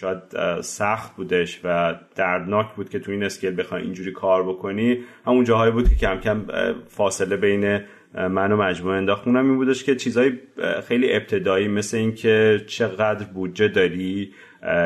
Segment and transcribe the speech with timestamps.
[0.00, 0.18] شاید
[0.60, 4.98] سخت بودش و دردناک بود که تو این اسکیل بخوای اینجوری کار بکنی.
[5.26, 6.44] همون جاهایی بود که کم کم
[6.88, 7.80] فاصله بین
[8.14, 10.32] من و مجموعه انداخت اونم این بودش که چیزای
[10.88, 14.32] خیلی ابتدایی مثل اینکه چقدر بودجه داری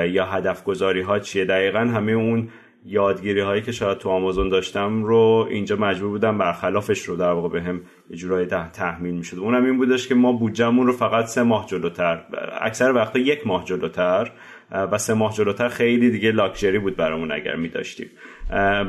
[0.09, 1.45] یا هدف گذاری ها چیه.
[1.45, 2.49] دقیقا همه اون
[2.87, 7.49] یادگیری هایی که شاید تو آمازون داشتم رو اینجا مجبور بودم برخلافش رو در واقع
[7.49, 9.39] بهم یه جورایی تحمیل می‌شد.
[9.39, 12.25] اونم این بودش که ما بودجهمون رو فقط سه ماه جلوتر
[12.61, 14.33] اکثر وقتا یک ماه جلوتر
[14.73, 18.11] و سه ماه جلوتر خیلی دیگه لاکچری بود برامون اگر می داشتیم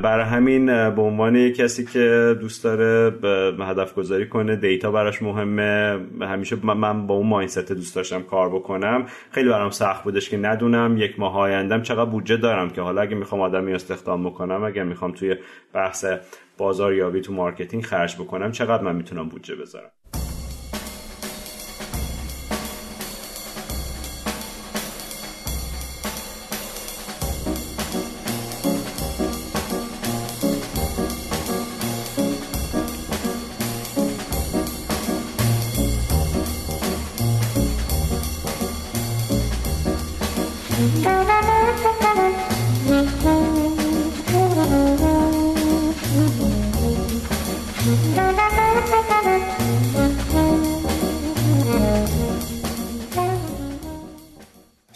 [0.04, 3.14] برای همین به عنوان کسی که دوست داره
[3.60, 6.00] هدف گذاری کنه data براش مهمه.
[6.22, 9.06] همیشه من با اون mindset دوست داشتم کار بکنم.
[9.32, 13.16] خیلی برام سخت بودش که ندونم یک ماه آیندم چقدر بودجه دارم که حالا اگه
[13.16, 15.36] می‌خوام آدمی استخدام بکنم اگه می‌خوام توی
[15.74, 16.06] بحث
[16.58, 19.90] بازاریابی تو marketing خرج بکنم چقدر من می‌تونم بودجه بذارم؟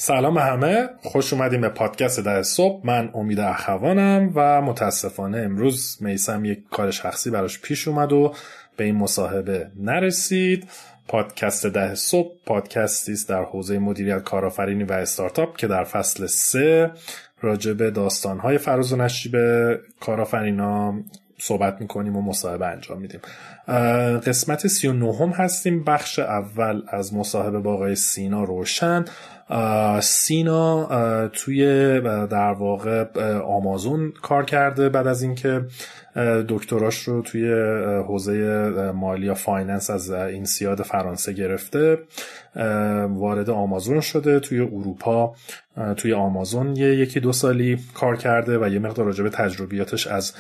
[0.08, 0.90] سلام همه.
[1.04, 2.86] خوش اومدیم به پادکست ده صبح.
[2.86, 8.34] من امید اخوانم و متاسفانه امروز میسم یک کار شخصی براش پیش اومد و
[8.78, 10.68] به این مصاحبه نرسید.
[11.08, 16.92] پادکست ده صبح پادکستی است در حوزه مدیریت کارآفرینی و استارتاپ که در فصل سه
[17.42, 19.36] راجع به داستانهای فراز و نشیب
[20.00, 20.94] کارآفرینا
[21.38, 23.20] صحبت می‌کنیم و مصاحبه انجام میدیم.
[24.20, 25.84] قسمت سی و نهم هستیم.
[25.84, 29.06] بخش اول از مصاحبه با آقای سینا روشن.
[30.02, 31.66] سینا توی
[32.28, 33.06] در واقع
[33.40, 35.66] آمازون کار کرده بعد از اینکه
[36.48, 37.54] دکتراش رو توی
[38.08, 41.98] حوزه مالی یا فایننس از این سیاد فرانسه گرفته.
[43.10, 45.36] وارد آمازون شده توی اروپا.
[45.98, 50.34] توی آمازون یه یکی دو سالی کار کرده و یه مقدار راجع به تجربیاتش از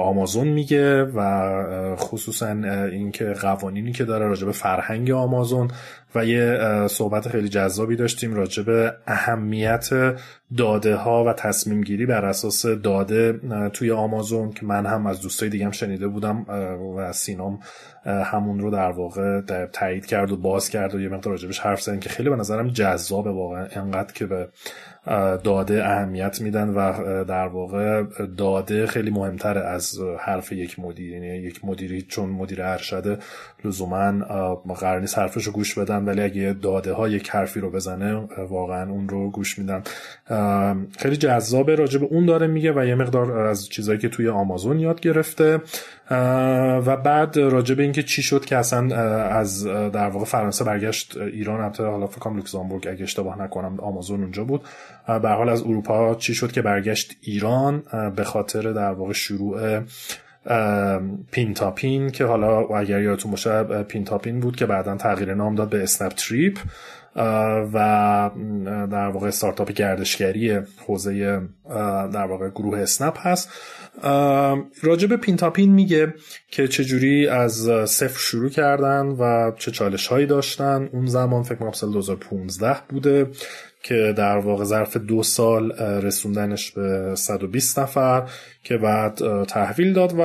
[0.00, 2.48] آمازون میگه و خصوصا
[2.92, 5.70] اینکه قوانینی که داره راجع به فرهنگ آمازون
[6.14, 9.90] و یه صحبت خیلی جذابی داشتیم راجع به اهمیت
[10.56, 13.40] داده ها و تصمیم گیری بر اساس داده
[13.72, 16.44] توی آمازون که من هم از دوستای دیگم شنیده بودم
[16.96, 17.58] و سینام
[18.04, 21.98] همون رو در واقع تایید کرد و باز کرد و یه مقدار راجبش حرف زدن
[21.98, 23.66] که خیلی به نظرم جذابه واقعا.
[23.72, 24.48] انقدر که به
[25.44, 28.02] داده اهمیت میدن و در واقع
[28.38, 31.12] داده خیلی مهمتره از حرف یک مدیر.
[31.12, 33.18] یعنی یک مدیری چون مدیر ارشده
[33.64, 34.24] لزوما
[34.80, 38.90] قرار نیست حرفش رو گوش بدن ولی اگه داده ها یک حرفی رو بزنه واقعا
[38.90, 39.82] اون رو گوش میدن.
[40.98, 44.80] خیلی جذابه راجع به اون داره میگه و یه مقدار از چیزایی که توی آمازون
[44.80, 45.60] یاد گرفته.
[46.10, 48.96] و بعد راجع به اینکه چی شد که اصلا
[49.28, 54.22] از در واقع فرانسه برگشت ایران البته حالا فکر کنم لوکزامبورگ اگه اشتباه نکنم آمازون
[54.22, 54.64] اونجا بود.
[55.06, 57.82] به حال از اروپا چی شد که برگشت ایران
[58.16, 59.80] به خاطر در واقع شروع
[61.30, 66.12] پینتاپین که حالا اگر یادتون باشه پینتاپین بود که بعدا تغییر نام داد به اسنپ
[66.12, 66.58] تریپ
[67.72, 68.30] و
[68.90, 71.40] در واقع استارتاپ گردشگری حوزه
[72.12, 73.50] در واقع گروه اسنپ هست.
[74.82, 76.14] راجب پینتاپین میگه
[76.50, 80.88] که چجوری از صفر شروع کردن و چه چالش هایی داشتن.
[80.92, 83.26] اون زمان فکر کنم سال 2015 بوده.
[83.84, 88.22] که در واقع ظرف دو سال رسوندنش به 120 نفر
[88.62, 90.24] که بعد تحویل داد و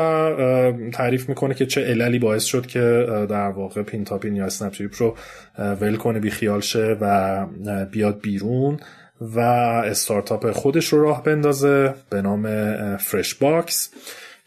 [0.94, 5.16] تعریف می‌کنه که چه عللی باعث شد که در واقع پینتاپین یا اسنپ رو
[5.58, 7.46] ول کنه بی خیال شه و
[7.92, 8.80] بیاد بیرون
[9.22, 12.48] و استارتاپ خودش رو راه بندازه به نام
[12.98, 13.90] فرش باکس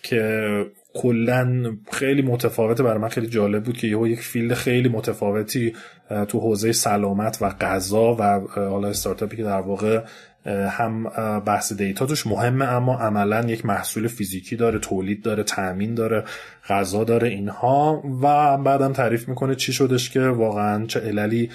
[0.03, 2.82] که کلا خیلی متفاوته.
[2.82, 5.72] برای من خیلی جالب بود که یهو یک field خیلی متفاوتی
[6.28, 8.22] تو حوزه سلامت و غذا و
[8.54, 10.04] حالا استارتاپی که در واقع
[10.47, 11.05] هم
[11.40, 16.25] بحث data توش مهمه اما عملا یک محصول فیزیکی داره تولید داره تأمین داره
[16.69, 18.02] غذا داره اینها.
[18.22, 21.50] و بعدم تعریف می‌کنه چی شدش که واقعا چه عللی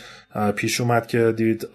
[0.56, 1.68] پیش اومد که دید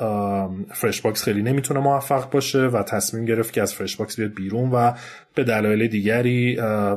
[0.73, 4.71] فرش باکس خیلی نمی‌تونه موفق باشه و تصمیم گرفت که از فرش باکس بیاد بیرون
[4.71, 4.93] و
[5.35, 6.57] به دلایل دیگری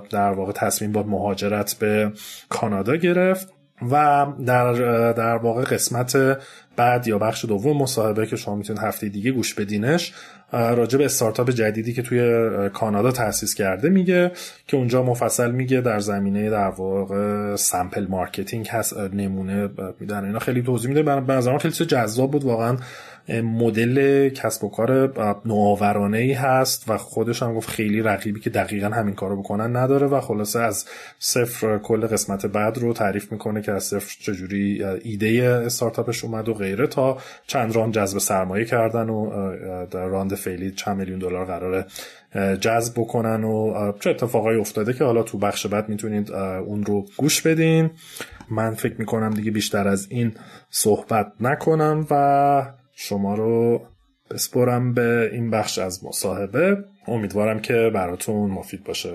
[0.10, 2.12] در واقع تصمیم با مهاجرت به
[2.50, 3.56] کانادا گرفت.
[3.92, 4.74] و در
[5.12, 6.38] در واقع قسمت
[6.75, 10.13] بعد یا بخش دوم مصاحبه که شما می‌تونید هفته دیگه گوش بدینش
[10.51, 14.31] راجع به استارتاپ جدیدی که توی کانادا تأسیس کرده میگه
[14.68, 19.69] که اونجا مفصل میگه در زمینه در واقع sample marketing هست نمونه
[20.00, 21.19] میدن اینا خیلی توضیح میده.
[21.19, 22.78] نظرم خیلی جذاب بود واقعا
[23.30, 25.13] مدل کسب و کار
[25.45, 30.07] نوآورانه ای هست و خودش هم گفت خیلی رقیبی که دقیقا همین کارو بکنن نداره
[30.07, 30.86] و خلاصه از
[31.19, 36.54] صفر کل قسمت بعد رو تعریف می‌کنه که از صفر چجوری ایده استارتاپش اومد و
[36.54, 37.18] غیره تا
[37.48, 39.30] چند راند جذب سرمایه کردن و
[39.86, 41.86] در راند فعلی چند میلیون دلار قراره
[42.56, 47.42] جذب بکنن و چه اتفاقایی افتاده که حالا تو بخش بعد می‌تونید اون رو گوش
[47.42, 47.89] بدین.
[48.51, 50.33] من فکر می‌کنم دیگه بیشتر از این
[50.69, 53.81] صحبت نکنم و شما رو
[54.31, 59.13] بسپرم به این بخش از مصاحبه امیدوارم که براتون مفید باشه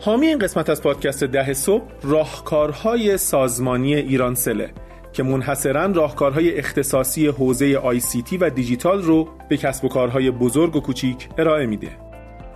[0.00, 4.70] حامی این قسمت از پادکست ده صبح راهکارهای سازمانی ایران سله
[5.12, 10.80] که منحصرا راهکارهای اختصاصی حوزه ICT و دیجیتال رو به کسب و کارهای بزرگ و
[10.80, 12.03] کوچیک ارائه میده.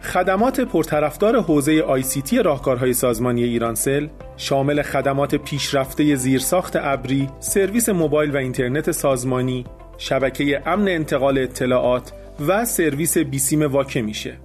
[0.03, 8.37] خدمات پرطرفدار حوزه ICT راهکارهای سازمانی ایرانسل شامل خدمات پیشرفته زیرساخت ابری، سرویس موبایل و
[8.37, 9.65] اینترنت سازمانی،
[9.99, 12.13] شبکه امن انتقال اطلاعات
[12.49, 14.39] و سرویس بیسیم واکه میشه.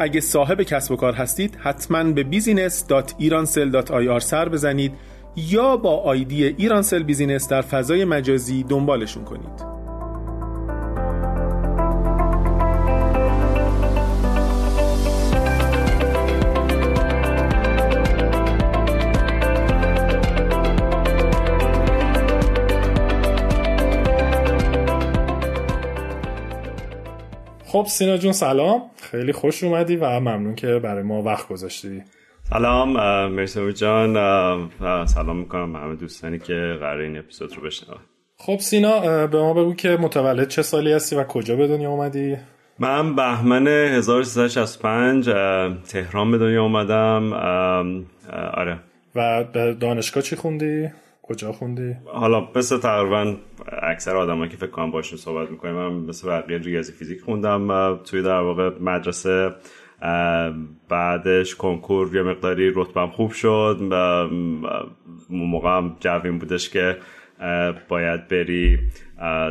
[0.00, 4.92] اگه صاحب کسب و کار هستید حتما به business.iransel.ir سر بزنید
[5.36, 9.71] یا با آیدی ایرانسل بیزینس در فضای مجازی دنبالشون کنید
[27.72, 32.02] خب سینا جون سلام خیلی خوش اومدی و ممنون که برای ما وقت گذاشتی
[32.50, 32.92] سلام
[33.28, 34.14] مرسی جان
[35.06, 37.98] سلام می‌کنم همه دوستانی که قرار این اپیزود رو بشنون
[38.36, 42.36] خب سینا به ما بگو که متولد چه سالی هستی و کجا به دنیا اومدی؟
[42.78, 45.24] من بهمن 1365
[45.88, 47.32] تهران به دنیا اومدم
[48.54, 48.78] آره
[49.14, 49.44] و
[49.80, 50.88] دانشگاه چی خوندی؟
[51.22, 53.36] کجا خوندی؟ حالا مثل تقریبا
[53.82, 58.22] اکثر آدمایی که فکر کنم باشون صحبت می‌کنیم من مثل بقیه ریاضی فیزیک خوندم توی
[58.22, 59.50] در واقع مدرسه
[60.88, 64.28] بعدش کنکور یه مقداری رتبم خوب شد و
[65.30, 66.96] موقع هم جوین بودش که
[67.88, 68.78] باید بری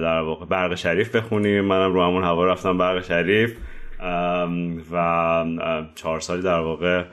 [0.01, 3.57] در واقع برق شریف بخونی منم رو همون هوا رفتم برق شریف
[4.91, 5.45] و
[5.95, 7.03] چهار سالی در واقع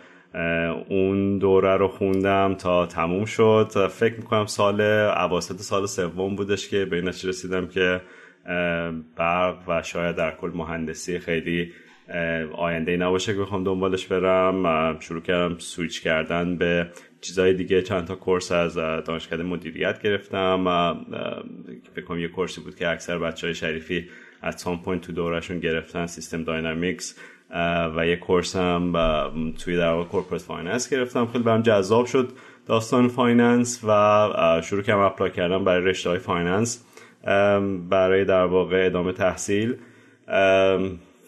[0.88, 3.88] اون دوره رو خوندم تا تموم شد.
[3.90, 8.00] فکر می‌کنم سال عواسط سال سوم بودش که به این رسیدم که
[9.16, 11.72] برق و شاید در کل مهندسی خیلی
[12.52, 15.00] آینده نباشه که بخوام دنبالش برم.
[15.00, 16.90] شروع کردم سویچ کردن به
[17.20, 17.82] چیزهای دیگه.
[17.82, 20.64] چند تا course از دانشکده مدیریت گرفتم.
[21.94, 24.08] فکر کنم یه course ی بود که اکثر بچه های شریفی
[24.42, 27.18] at some point تو دورشون گرفتن system dynamics
[27.96, 28.92] و یه course هم
[29.58, 31.26] توی در واقع corporate finance گرفتم.
[31.26, 32.32] خیلی برام جذاب شد
[32.66, 36.84] داستان finance و شروع کردم apply کردم برای رشته های finance
[37.90, 39.76] برای در واقع ادامه تحصیل.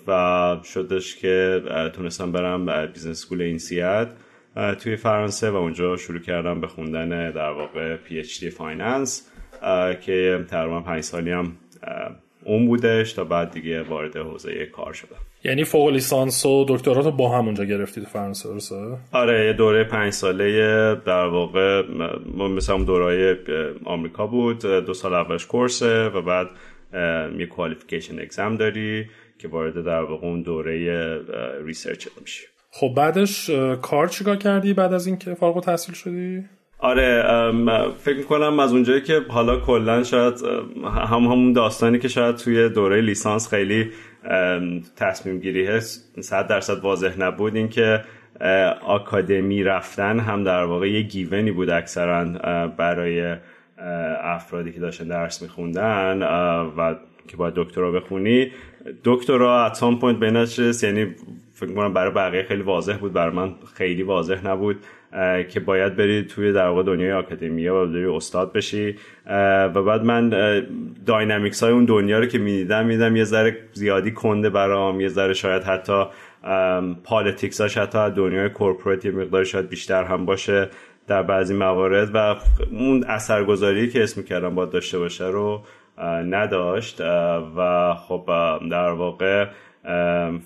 [0.07, 1.63] و شدش که
[1.93, 4.17] تونستم برم business school اینسیاد
[4.79, 9.31] توی فرانسه و اونجا شروع کردم به خوندن در واقع PhD finance
[10.01, 11.53] که تقریبا پنج سالی هم
[12.45, 15.30] اون بودش تا بعد دیگه وارد حوزه کار شدم.
[15.45, 18.77] یعنی فوق لیسانس و دکترات رو با هم اونجا گرفتید فرانسه درسته؟
[19.13, 21.83] آره یه دوره پنج ساله در واقع
[22.57, 23.39] مثل هم دوره
[23.85, 26.49] آمریکا بود دو سال اولش course ه و بعد
[27.39, 29.07] یه qualification exam داری
[29.39, 31.19] که وارد در واقع اون دوره
[31.65, 33.51] research میشه خب بعدش
[33.83, 36.45] کار چیکار کردی بعد از اینکه فارغ التحصیل شدی
[36.79, 37.23] آره
[37.99, 40.35] فکر می‌کنم از اونجایی که حالا کلا شاید
[40.85, 43.91] هم همون داستانی که شاید توی دوره لیسانس خیلی
[44.97, 47.57] تصمیم گیری هست صد درصد واضح نبود.
[47.57, 48.05] این که
[48.83, 52.25] آکادمی رفتن هم در واقع یه given ی بود اکثرا
[52.69, 53.37] برای
[54.23, 56.23] افرادی که داشتن درس میخوندن
[56.77, 56.95] و
[57.29, 58.53] که باید دکترا بخونی.
[59.05, 60.47] دکترا at some point به
[60.83, 61.15] یعنی
[61.61, 64.77] فکر کنم برای بقیه خیلی واضح بود برای من خیلی واضح نبود
[65.49, 68.97] که باید بری توی در واقع دنیای academia و دنیای استاد بشی.
[69.75, 70.29] و بعد من
[71.07, 75.35] dynamics های اون دنیا رو که می‌دیدم می‌دیدم یه ذره زیادی کنده برام یه ذره
[75.35, 76.05] شاید حتی
[77.05, 80.69] politics هاش حتی دنیای corporate یه مقدار شاید بیشتر هم باشه
[81.07, 82.11] در بعضی موارد.
[82.15, 82.37] و
[82.71, 85.63] اون اثرگذاری که اسم کردم باید داشته باشه رو
[86.25, 87.01] نداشت.
[87.57, 88.31] و خب
[88.71, 89.47] در واقع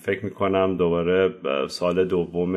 [0.02, 1.34] فکر می‌کنم دوباره
[1.68, 2.54] سال دوم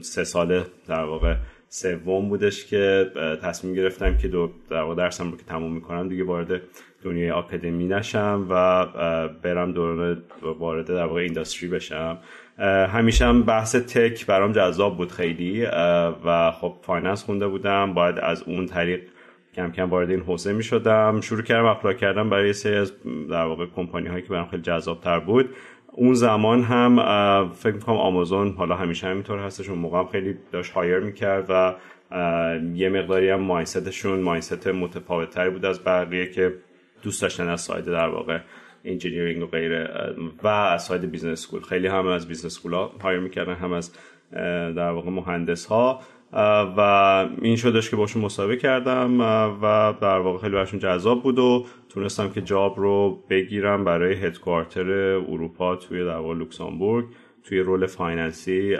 [0.00, 1.36] سه ساله در واقع
[1.68, 3.10] سوم بودش که
[3.42, 6.60] تصمیم گرفتم که دو در درسم رو که تموم می‌کنم دیگه وارد
[7.04, 8.86] دنیای آکادمی نشم و
[9.42, 12.18] برم دوران وارد در واقع industry بشم.
[12.88, 15.66] همیشه هم بحث tech برام جذاب بود خیلی
[16.24, 17.94] و خب finance خونده بودم.
[17.94, 19.00] باید از اون طریق
[19.54, 22.92] کم کم وارد این حوزه می شدم شروع کردم apply کردم برای سری از
[23.30, 25.48] در واقع کمپانی هایی که برام خیلی جذاب تر بود.
[25.92, 26.96] اون زمان هم
[27.52, 31.74] فکر می‌کنم آمازون حالا همیشه همینطور هستش اون موقع هم خیلی داشت hire می‌کرد و
[32.74, 36.54] یه مقداری هم mindset شون mindset متفاوت بود از بقیه که
[37.02, 38.38] دوست داشتن از side در واقع
[38.84, 43.20] engineering و غیره و از side business school خیلی هم از business school ها hire
[43.20, 43.92] می‌کردن هم از
[44.76, 46.00] در واقع مهندس ها
[46.76, 46.80] و
[47.42, 49.20] این شدش که باشون مصاحبه کردم
[49.62, 54.90] و در واقع خیلی براشون جذاب بود و تونستم که job رو بگیرم برای headquarter
[54.90, 57.06] اروپا توی در واقع لوکسامبورگ.
[57.44, 58.76] توی role finance ی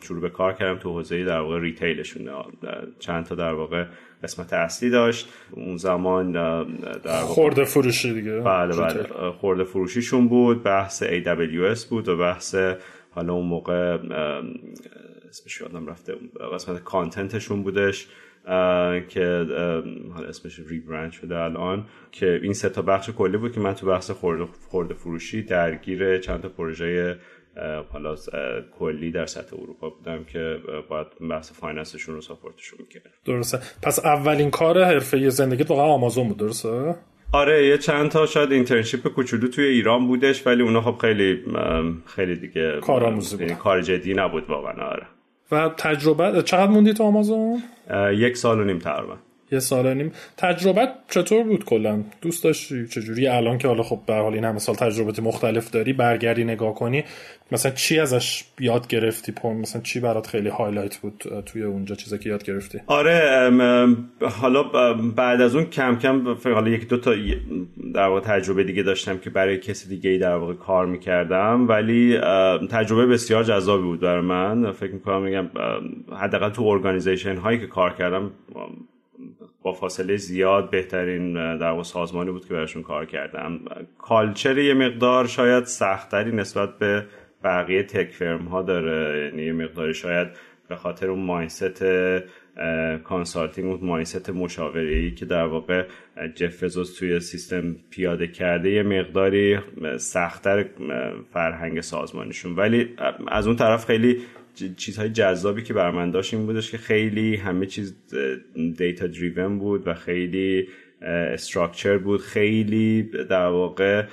[0.00, 2.30] شروع به کار کردم تو حوزه در واقع retail شون.
[2.98, 3.84] چند تا در واقع
[4.22, 5.28] قسمت اصلی داشت.
[5.50, 6.64] اون زمان در
[7.04, 8.40] واقع خورده فروشی دیگه.
[8.40, 9.30] بله بله.
[9.30, 12.56] خورده فروشیشون بود بحث AWS بود و بحث
[13.10, 13.98] حالا اون موقع
[15.36, 16.14] اسمش یادم رفته
[16.54, 18.06] قسمت کانتنتشون بودش
[19.08, 19.46] که
[20.14, 23.86] حالا اسمش ریبرند شده الان که این سه تا بخش کلی بود که من تو
[23.86, 27.18] بحث خورده فروشی درگیر چند تا پروژه
[27.92, 28.16] حالا
[28.78, 33.58] کلی در سطح اروپا بودم که باید بحث finance شون رو support شون می‌کرد درسته.
[33.82, 36.94] پس اولین کار حرفه زندگی واقعا آمازون بود درسته؟
[37.32, 41.44] آره یه چند تا شاید internship کوچولو توی ایران بودش ولی اونا خب خیلی
[42.06, 43.52] خیلی دیگه کارآموزی بود.
[43.52, 45.06] کار جدی نبود واقعا آره.
[45.50, 47.62] و تجربه چقدر موندی تو آمازون؟
[48.12, 49.16] یک سال و نیم تقریبا.
[49.52, 50.12] یه سال نیم.
[50.36, 54.44] تجربه چطور بود کلا؟ دوست داشتی؟ چجوری؟ الان که حالا خب به هر حال این
[54.44, 57.04] همه سال تجربه مختلف داری برگردی نگاه کنی
[57.52, 62.18] مثلا چی ازش یاد گرفتی؟ پون مثلا چی برات خیلی highlight بود توی اونجا چیزی
[62.18, 63.50] که یاد گرفتی؟ آره
[64.20, 64.62] حالا
[65.16, 67.14] بعد از اون کم کم حالا یک دو تا
[67.94, 71.68] در واقع تجربه دیگه داشتم که برای کسی دیگه در واقع کار می‌کردم.
[71.68, 72.18] ولی
[72.70, 74.72] تجربه بسیار جذابی بود برای من.
[74.72, 75.48] فکر می‌کنم میگم
[76.20, 78.30] حداقل تو organization هایی که کار کردم
[79.66, 83.60] با فاصله زیاد بهترین در سازمانی بود که براشون کار کردم.
[83.98, 87.06] culture یه مقدار شاید سختتری نسبت به
[87.44, 89.24] بقیه tech firm ها داره.
[89.24, 90.28] یعنی یه مقداری شاید
[90.68, 91.84] به خاطر اون mindset
[93.04, 95.86] consulting اون mindset مشاوره ای که در واقع
[96.34, 96.60] جف
[96.98, 99.58] توی سیستم پیاده کرده یه مقداری
[99.96, 100.64] سختتر
[101.32, 102.56] فرهنگ سازمانیشون.
[102.56, 102.96] ولی
[103.28, 104.20] از اون طرف خیلی
[104.76, 107.94] چیزهای جذابی که برا من داشت این بودش که خیلی همه چیز
[108.76, 110.68] data driven بود و خیلی
[111.02, 112.20] structure بود.
[112.20, 114.04] خیلی در واقع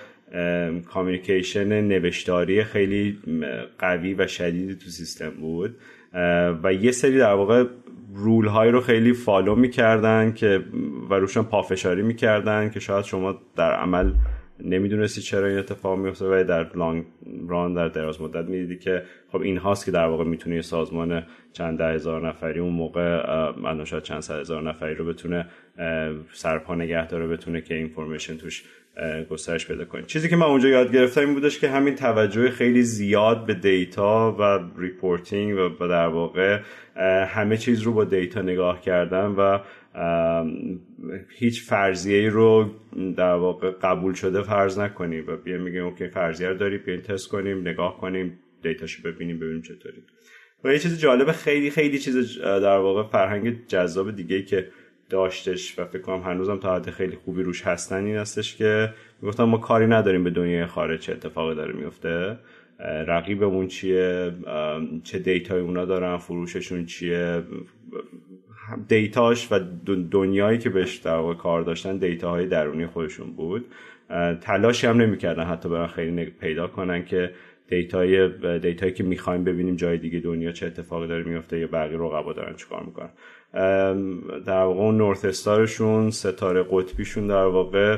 [0.85, 3.19] communication نوشتاری خیلی
[3.79, 5.75] قوی و شدیدی تو سیستم بود.
[6.63, 7.65] و یه سری در واقع
[8.13, 10.63] rule های رو خیلی follow می‌کردن که
[11.09, 14.11] و روشون پافشاری می‌کردن که شاید شما در عمل
[14.59, 17.05] نمی‌دونستی چرا این اتفاق میفته و در long
[17.47, 21.93] run در دراز مدت می‌دیدی که خب این‌هاست که در واقع می‌تونه سازمان چند ده
[21.93, 25.45] هزار نفری اون موقع من شاید چند صد هزار نفری رو بتونه
[26.33, 28.63] سرپا نگه داره بتونه که information توش
[29.29, 32.81] گسترش پیدا کنید چیزی که من اونجا یاد گرفتم این بودش که همین توجه خیلی
[32.81, 36.59] زیاد به data و reporting و در واقع
[37.25, 39.59] همه چیز رو با data نگاه کردن و
[41.29, 42.69] هیچ فرضیه رو
[43.17, 47.29] در واقع قبول شده فرض نکنیم و بیا میگیم okay فرضیه رو داری بیاین تست
[47.29, 50.03] کنیم نگاه کنیم data شو ببینیم ببینیم چطوری.
[50.63, 54.67] و یه چیز جالب خیلی خیلی چیز در واقع فرهنگ جذاب دیگه که
[55.09, 59.43] داشتش و فکر کنم هنوزم تا حد خیلی خوبی روش هستن این هستش که می‌گفتم
[59.43, 62.37] ما کاری نداریم به دنیای خارج چه اتفاقی داره میفته
[62.79, 64.33] رقیبمون چیه؟
[65.03, 67.43] چه data ی اونا دارن؟ فروششون چیه؟
[68.87, 69.59] data ش و
[70.11, 73.65] دنیایی که بهش در واقع کار داشتن data های درونی خودشون بود.
[74.41, 77.31] تلاشی هم نمی‌کردن حتی برن خیلی پیدا کنن که
[77.67, 82.33] دیتای دیتایی که می‌خوایم ببینیم جای دیگه دنیا چه اتفاقی داره میفته یا بقیه رقبا
[82.33, 83.09] دارن چیکار می‌کنن.
[84.45, 87.97] در واقع اون north star شون ستاره قطبیشون در واقع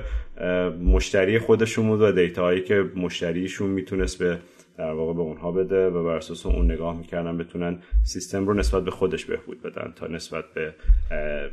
[0.83, 4.37] مشتری خودشون بود و دیتاهایی که مشتریشون می‌تونست به
[4.77, 8.83] در واقع به اونها بده و بر اساس اون نگاه می‌کردن بتونن سیستم رو نسبت
[8.83, 10.75] به خودش بهبود بدن تا نسبت به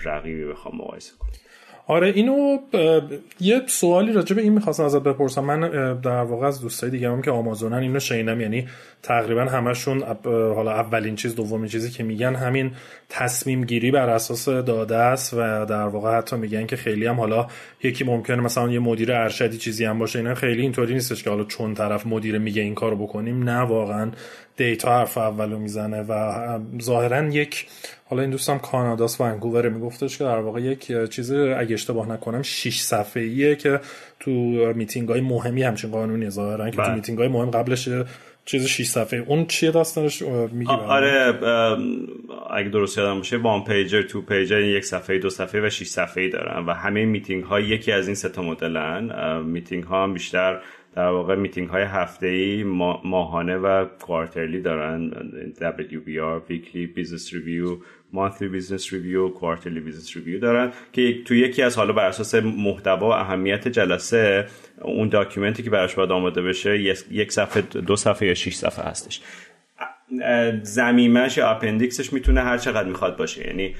[0.04, 1.30] رقیبی بخوام مقایسه کنم.
[1.86, 2.58] آره اینو
[3.40, 5.44] یه سوالی راجع به این می‌خواستم ازت بپرسم.
[5.44, 5.60] من
[6.00, 8.68] در واقع از دوستای دیگه هم که آمازونن اینو شنیدم یعنی
[9.02, 12.70] تقریبا همشون حالا اولین چیز دومین چیزی که میگن همین
[13.08, 17.46] تصمیم گیری بر اساس داده است و در واقع حتی میگن که خیلی هم حالا
[17.82, 21.44] یکی ممکنه مثلا یه مدیر ارشدی چیزی هم باشه اینا خیلی اینطوری نیستش که حالا
[21.44, 23.42] چون طرف مدیر میگه این کارو بکنیم.
[23.42, 24.10] نه واقعا
[24.62, 27.66] دیتا حرف اولو می‌زنه و ظاهرا یک
[28.04, 32.80] حالا این دوستم کاناداس ونکوور میگفتش که در واقع یک چیز اگه اشتباه نکنم 6
[32.80, 33.80] صفحه‌ایه که
[34.20, 34.30] تو
[34.74, 36.94] میتینگ های مهمی همچین قانونی ظاهرا که تو بله.
[36.94, 37.88] میتینگ های مهم قبلش
[38.44, 41.38] چیز 6 صفحه اون چیه داستانش؟ میگی آره
[42.50, 46.28] اگه درست یادم باشه one pager two pager یک صفحه دو صفحه و 6 صفحه
[46.28, 46.66] دارن.
[46.66, 49.42] و همه میتینگ ها یکی از این سه تا مدلن.
[49.42, 50.60] میتینگ ها هم بیشتر
[50.96, 52.62] در واقع میتینگ های هفته ای
[53.04, 55.10] ماهانه و quarterly دارن.
[55.60, 57.76] WBR weekly business review
[58.12, 63.08] monthly business review quarterly business review دارن که تو یکی از حالا بر اساس محتوا
[63.08, 64.46] و اهمیت جلسه
[64.82, 66.78] اون document ی که براش باید آماده بشه
[67.10, 69.20] یک صفحه دو صفحه یا 6 صفحه هستش.
[70.62, 73.46] ضمیمش یا appendix ش می‌تونه هر چقدر می‌خواد باشه.
[73.46, 73.74] یعنی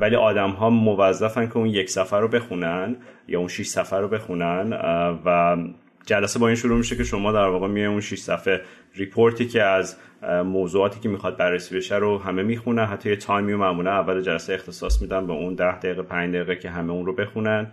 [0.00, 2.96] ولی آدم ها موظفن که اون یک صفحه رو بخونن
[3.28, 4.72] یا اون 6 صفحه رو بخونن
[5.24, 5.56] و
[6.06, 8.60] جلسه با این شروع میشه که شما در واقع میای اون 6 صفحه
[8.94, 9.96] report ی که از
[10.44, 12.84] موضوعاتی که می‌خواد بررسی بشه رو همه می‌خونن.
[12.84, 16.56] حتی یه تایمی و معمولا اول جلسه اختصاص میدن به اون 10 دقیقه 5 دقیقه
[16.56, 17.72] که همه اون رو بخونن.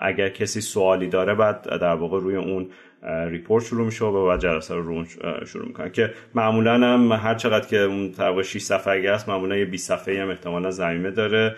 [0.00, 2.68] اگر کسی سوالی داره بعد در واقع روی اون
[3.02, 5.04] report شروع میشه و بعد جلسه رو
[5.46, 5.90] شروع می‌کنن.
[5.90, 9.88] که معمولا هم هر چقدر که اون تقریبا 6 صفحه اگه هست معمولا یه 20
[9.88, 11.56] صفحه هم احتمالا ضمیمه داره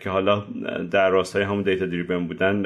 [0.00, 0.44] که حالا
[0.90, 2.62] در راستای همون data driven بودن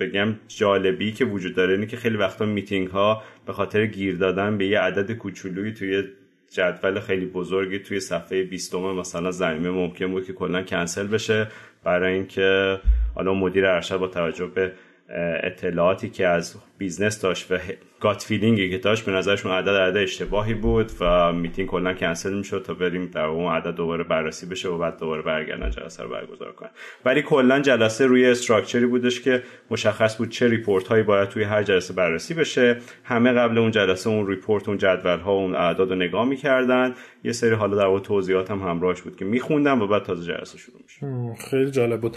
[0.00, 4.58] بگم جالبی که وجود داره اینه که خیلی وقتا میتینگ ها به خاطر گیر دادن
[4.58, 6.04] به یه عدد کوچولویی توی
[6.50, 11.46] جدول خیلی بزرگی توی صفحه 20 مثلا ضمیمه ممکن بود که کلا کنسل بشه.
[11.84, 12.78] برای اینکه
[13.14, 14.72] حالا مدیر ارشد با توجه به
[15.42, 17.58] اطلاعاتی که از business داشت و
[18.00, 22.34] gut feeling ی که داشت به نظرشون عدد عدد اشتباهی بود و میتینگ کلا کنسل
[22.34, 26.08] می‌شد تا بریم در اون عدد دوباره بررسی بشه و بعد دوباره برگردن جلسه رو
[26.08, 26.70] برگزار کنن.
[27.04, 31.42] ولی کلا جلسه روی structure ی بودش که مشخص بود چه report هایی باید توی
[31.42, 32.76] هر جلسه بررسی بشه.
[33.04, 36.94] همه قبل اون جلسه اون report اون جدول ها اون اعداد رو نگاه می‌کردن.
[37.24, 40.58] یه سری حالا در واقع توضیحات هم همراهش بود که میخوندم و بعد تازه جلسه
[40.58, 42.16] شروع میشه خیلی جالب بود.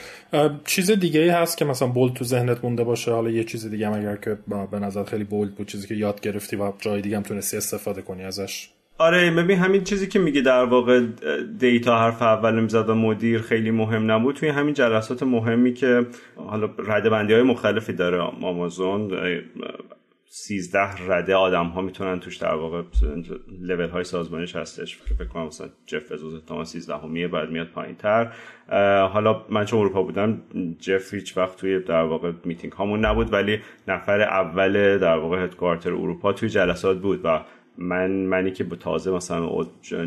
[0.65, 3.11] چیز دیگه ای هست که مثلا بولد تو ذهنت مونده باشه.
[3.11, 4.37] حالا یه چیز دیگه هم اگر که
[4.71, 8.01] به نظر خیلی بولد بود چیزی که یاد گرفتی و جای دیگه هم تونستی استفاده
[8.01, 11.01] کنی ازش؟ آره ببین همین چیزی که میگه در واقع
[11.59, 16.05] دیتا حرف اول می‌زد و مدیر خیلی مهم نبود توی همین جلسات مهمی که
[16.35, 19.11] حالا رده بندی های مختلفی داره آمازون
[20.35, 22.81] سیزده رده آدم ها می‌تونن توش در واقع
[23.61, 24.97] لول های سازمانش هستش.
[24.97, 28.31] که فکر کنم مثلا جف بزوز تا 13 همیه بعد میاد پایین تر
[29.07, 30.41] حالا من چون اروپا بودم
[30.79, 35.89] جف هیچ وقت توی در واقع میتینگ هامون نبود ولی نفر اول در واقع هدکوارتر
[35.89, 37.39] اروپا توی جلسات بود و
[37.77, 39.49] من منی که به تازه مثلا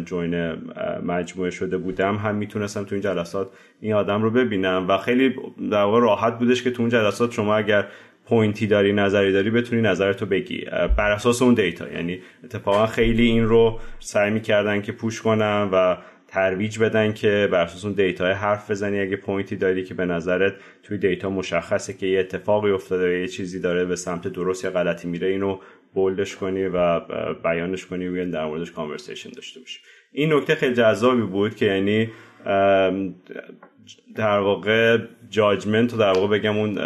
[0.04, 0.52] جوین
[1.02, 4.86] مجموعه شده بودم هم می‌تونستم تو این جلسات این آدم رو ببینم.
[4.88, 5.34] و خیلی
[5.70, 7.86] در واقع راحت بودش که تو اون جلسات شما اگر
[8.28, 10.64] point ی داری نظری داری بتونی نظرتو بگی.
[10.96, 11.88] بر اساس اون دیتا.
[11.88, 15.96] یعنی اتفاقا خیلی این رو سعی می‌کردن که push کنن و
[16.28, 19.00] ترویج بدن که بر اساس اون دیتا حرف بزنی.
[19.00, 23.28] اگه point ی داری که به نظرت توی دیتا مشخصه که یه اتفاقی افتاده یه
[23.28, 25.58] چیزی داره به سمت درست یا غلطی میره اینو
[25.94, 27.00] bold ش کنی و
[27.44, 29.80] بیانش کنی و در موردش conversation داشته باشی.
[30.12, 32.10] این نکته خیلی جذابی بود که یعنی
[34.14, 34.98] در واقع
[35.30, 36.78] judgment و در واقع بگم اون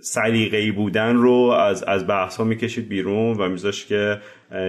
[0.00, 4.18] سلیقه‌ای بودن رو از از بحث ها می‌کشید بیرون و میذاش که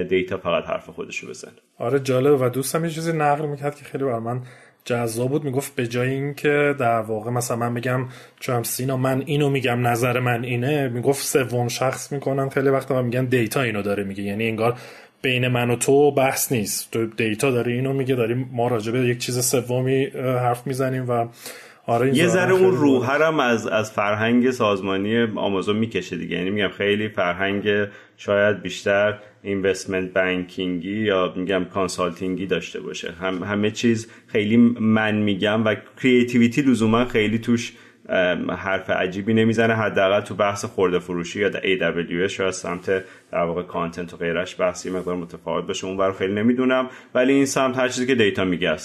[0.09, 3.85] دیتا فقط حرف خودش رو بزن آره جالب و دوستم یه چیزی نقل می‌کرد که
[3.85, 4.41] خیلی بر من
[4.85, 5.43] جذاب بود.
[5.43, 8.05] می‌گفت به جای اینکه در واقع مثلا من بگم
[8.39, 13.25] چون سینا من اینو میگم نظر من اینه می‌گفت سوم شخص می‌کنن خیلی وقتا میگن
[13.25, 14.23] دیتا اینو داره میگه.
[14.23, 14.77] یعنی انگار
[15.21, 16.91] بین من و تو بحث نیست.
[16.91, 21.27] تو دیتا داری اینو میگه داریم ما راجع به یک چیز سومی حرف می‌زنیم و
[21.87, 26.67] آره یه ذره اون روح هم از از فرهنگ سازمانی آمازون می‌کشه دیگه یعنی میگم
[26.67, 33.11] خیلی فرهنگ شاید بیشتر investment banking ی یا میگم consulting ی داشته باشه.
[33.21, 37.73] هم همه چیز خیلی من میگم و creativity لزوما خیلی توش
[38.57, 39.73] حرف عجیبی نمی‌زنه.
[39.73, 44.89] حداقل تو بحث خرده فروشی یا AWS یا سمت در واقع content و غیرش بحثی
[44.89, 45.87] مقدار متفاوت باشه.
[45.87, 46.89] اون خیلی نمی‌دونم.
[47.15, 48.75] ولی این سمت هر چیزی که دیتا میگه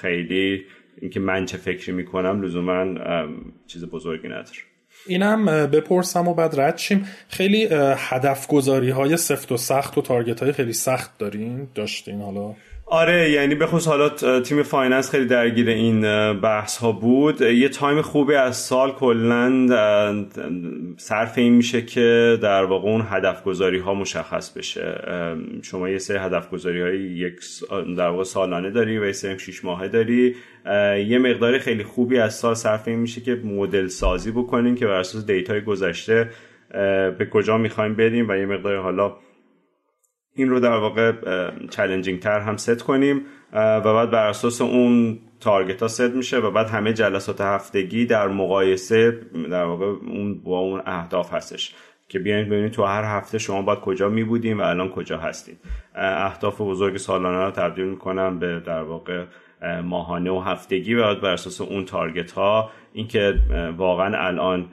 [0.00, 0.64] خیلی
[1.00, 2.94] اینکه من چه فکری می‌کنم لزوما
[3.66, 4.58] چیز بزرگی نداره.
[5.06, 7.06] اینم بپرسم و بعد رد شیم.
[7.28, 12.54] خیلی هدف گذاری های سفت و سخت و target های خیلی سخت دارین داشتین حالا؟
[12.90, 16.00] آره یعنی به خصوص حالا تیم finance خیلی درگیر این
[16.40, 17.40] بحث ها بود.
[17.40, 19.66] یه تایم خوبی از سال کلا
[20.96, 25.00] صرف این میشه که در واقع اون هدف گذاری ها مشخص بشه.
[25.62, 27.40] شما یه سری هدف گذاری های یک
[27.96, 30.34] در واقع سالانه داری و یه سری شیش ماهه داری.
[31.08, 34.92] یه مقدار خیلی خوبی از سال صرف این میشه که مدل سازی بکنین که بر
[34.92, 36.30] اساس دیتای گذشته
[37.18, 39.12] به کجا می‌خوایم بریم و یه مقدار حالا
[40.38, 41.12] این رو در واقع
[41.70, 43.22] challenging تر هم ست کنیم
[43.52, 48.28] و بعد بر اساس اون target ها ست میشه و بعد همه جلسات هفتگی در
[48.28, 49.20] مقایسه
[49.50, 51.74] در واقع اون با اون اهداف هستش
[52.08, 55.58] که بیاین ببینید تو هر هفته شما باید کجا می بودیم و الان کجا هستید.
[55.94, 59.24] اهداف بزرگ سالانه رو تبدیل می‌کنم به در واقع
[59.84, 62.70] ماهانه و هفتگی و بر اساس اون تارگت ها.
[62.92, 63.34] اینکه
[63.76, 64.68] واقعا الان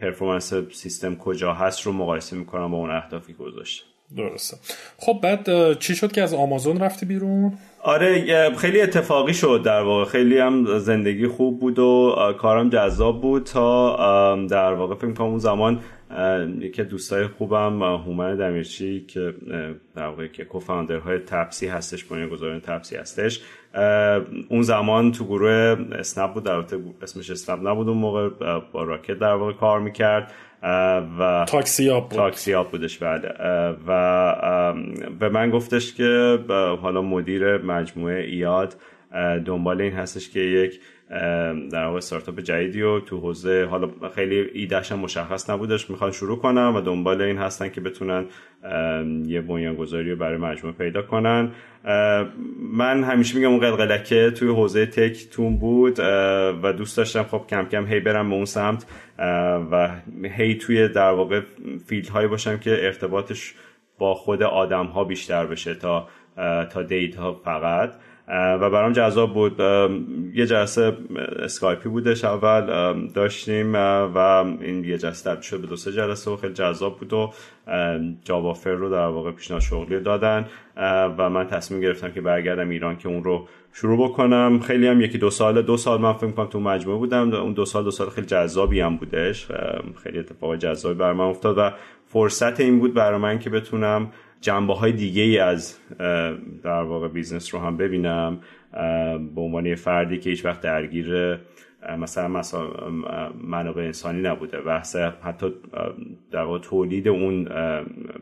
[0.00, 4.56] پرفورمنس سیستم کجا هست رو مقایسه می‌کنم با اون اهدافی که گذاشته درسته.
[4.98, 10.04] خب بعد چی شد که از آمازون رفتی بیرون؟ آره خیلی اتفاقی شد در واقع.
[10.04, 15.38] خیلی هم زندگی خوب بود و کارم جذاب بود تا در واقع فکر کنم اون
[15.38, 15.80] زمان
[16.60, 19.34] یکی دوستای خوبم هومن دمیرچی که
[19.96, 23.40] در واقع که کوفاندرهای تپسی هستش بنیانگذاران تپسی هستش.
[24.48, 26.64] اون زمان تو گروه اسنپ بود در
[27.02, 28.28] اسمش اسنپ نبود اون موقع
[28.72, 30.32] با راکت در واقع کار می‌کرد.
[30.62, 32.18] و تاکسی آب بود.
[32.18, 33.28] تاکسی آب بودش بله.
[33.86, 34.74] و
[35.20, 36.38] به من گفتش که
[36.82, 38.76] حالا مدیر مجموعه ایاد
[39.44, 40.80] دنبال این هستش که یک
[41.70, 46.66] در واقع استارتاپ جدیدی و تو حوزه حالا خیلی ایدهش مشخص نبودش می‌خوان شروع کنن
[46.66, 48.24] و دنبال این هستن که بتونن
[49.26, 51.50] یه بنیانگذاری رو برای مجموعه پیدا کنن.
[52.72, 55.98] من همیشه میگم اون قلقلکه توی حوزه تک تون بود
[56.62, 58.86] و دوست داشتم خب کم کم هی برم به اون سمت
[59.72, 59.90] و
[60.24, 61.40] هی توی در واقع
[61.86, 63.54] فیلد هایی باشم که ارتباطش
[63.98, 66.08] با خود آدم ها بیشتر بشه تا
[66.72, 67.92] تا دیتا فقط.
[68.32, 69.60] و برام جذاب بود.
[70.34, 70.96] یه جلسه
[71.38, 72.66] اسکایپی بودش اول
[73.14, 74.18] داشتیم و
[74.60, 77.32] این یه جلسه تبدیل شد به دو سه جلسه و خیلی جذاب بود و
[78.24, 80.46] جابافر رو در واقع پیشنهاد شغلی دادن
[81.18, 84.60] و من تصمیم گرفتم که برگردم ایران که اون رو شروع بکنم.
[84.60, 87.34] خیلی هم یکی دو سال دو سال من فکر کنم تو مجموعه بودم.
[87.34, 89.48] اون دو سال دو سال خیلی جذابی هم بودش.
[90.02, 91.70] خیلی اتفاق جذابی بر من افتاد و
[92.06, 95.78] فرصت این بود برای من که بتونم جنبه های دیگه ای از
[96.62, 98.40] در واقع business رو هم ببینم
[99.34, 101.38] به عنوان فردی که هیچ وقت درگیر
[101.98, 102.42] مثلا
[103.44, 105.52] منابع انسانی نبوده بحث حتی
[106.30, 107.48] در واقع تولید اون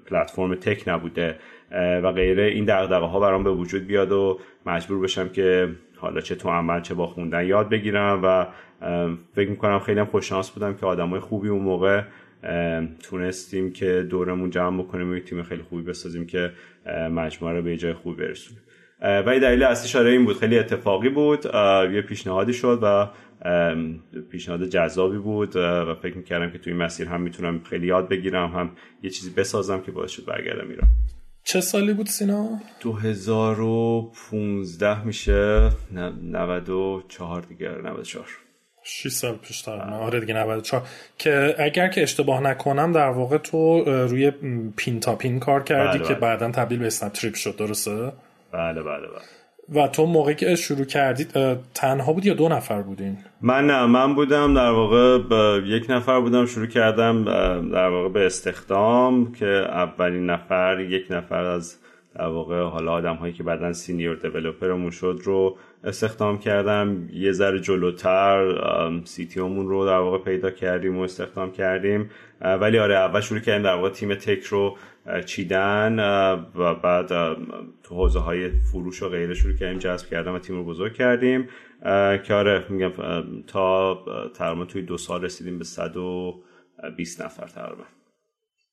[0.06, 1.36] پلتفرم tech نبوده
[1.72, 2.42] و غیره.
[2.42, 6.80] این دغدغه ها برام به وجود بیاد و مجبور بشم که حالا چه تو عمل
[6.80, 8.46] چه با خوندن یاد بگیرم و
[9.34, 12.02] فکر می‌کنم خیلی هم خوششانس بودم که آدمای خوبی اون موقع
[13.02, 16.52] تونستیم که دورمون جمع بکنیم و یک تیم خیلی خوبی بسازیم که
[17.10, 18.62] مجموعه رو به جای خوبی برسونیم.
[19.00, 20.38] و دلیل اصلی شاره این بود.
[20.38, 21.44] خیلی اتفاقی بود.
[21.94, 23.08] یه پیشنهادی شد و
[24.30, 25.56] پیشنهاد جذابی بود.
[25.56, 28.70] و فکر می‌کردم که توی این مسیر هم می‌تونم خیلی یاد بگیرم هم
[29.02, 30.88] یه چیزی بسازم که باعث شد برگردم ایران.
[31.44, 35.70] چه سالی بود سینا؟ 2015 میشه.
[36.22, 37.68] 94 دیگه.
[37.68, 38.47] 94
[38.82, 40.82] 6 سال پیش در آره دیگه 94
[41.18, 44.32] که اگر که اشتباه نکنم در واقع تو روی
[44.76, 46.20] پین تا پین کار کردی بله که بله.
[46.20, 48.12] بعدا تبدیل به اسنپ تریپ شد درسته؟
[48.52, 49.38] بله بله بله.
[49.74, 51.32] و تو موقعی که شروع کردید
[51.74, 55.18] تنها بود یا دو نفر بودین؟ من نه من بودم در واقع
[55.66, 57.24] یک نفر بودم شروع کردم
[57.72, 61.76] در واقع به استخدام که اولین نفر یک نفر از
[62.18, 67.08] در واقع حالا آدم هایی که بعدا senior developer مون شد رو استخدام کردم.
[67.12, 68.54] یه ذره جلوتر
[69.04, 72.10] CTO مون رو در واقع پیدا کردیم و استخدام کردیم.
[72.40, 74.76] ولی آره اول شروع کردیم در واقع تیم tech رو
[75.26, 75.98] چیدن
[76.54, 77.08] و بعد
[77.82, 81.48] تو حوزه های فروش و غیره شروع کردیم جذب کردن و تیم رو بزرگ کردیم.
[82.24, 82.92] که آره میگم
[83.46, 84.04] تا
[84.34, 87.84] تقریبا توی دو سال رسیدیم به 120 نفر تقریبا.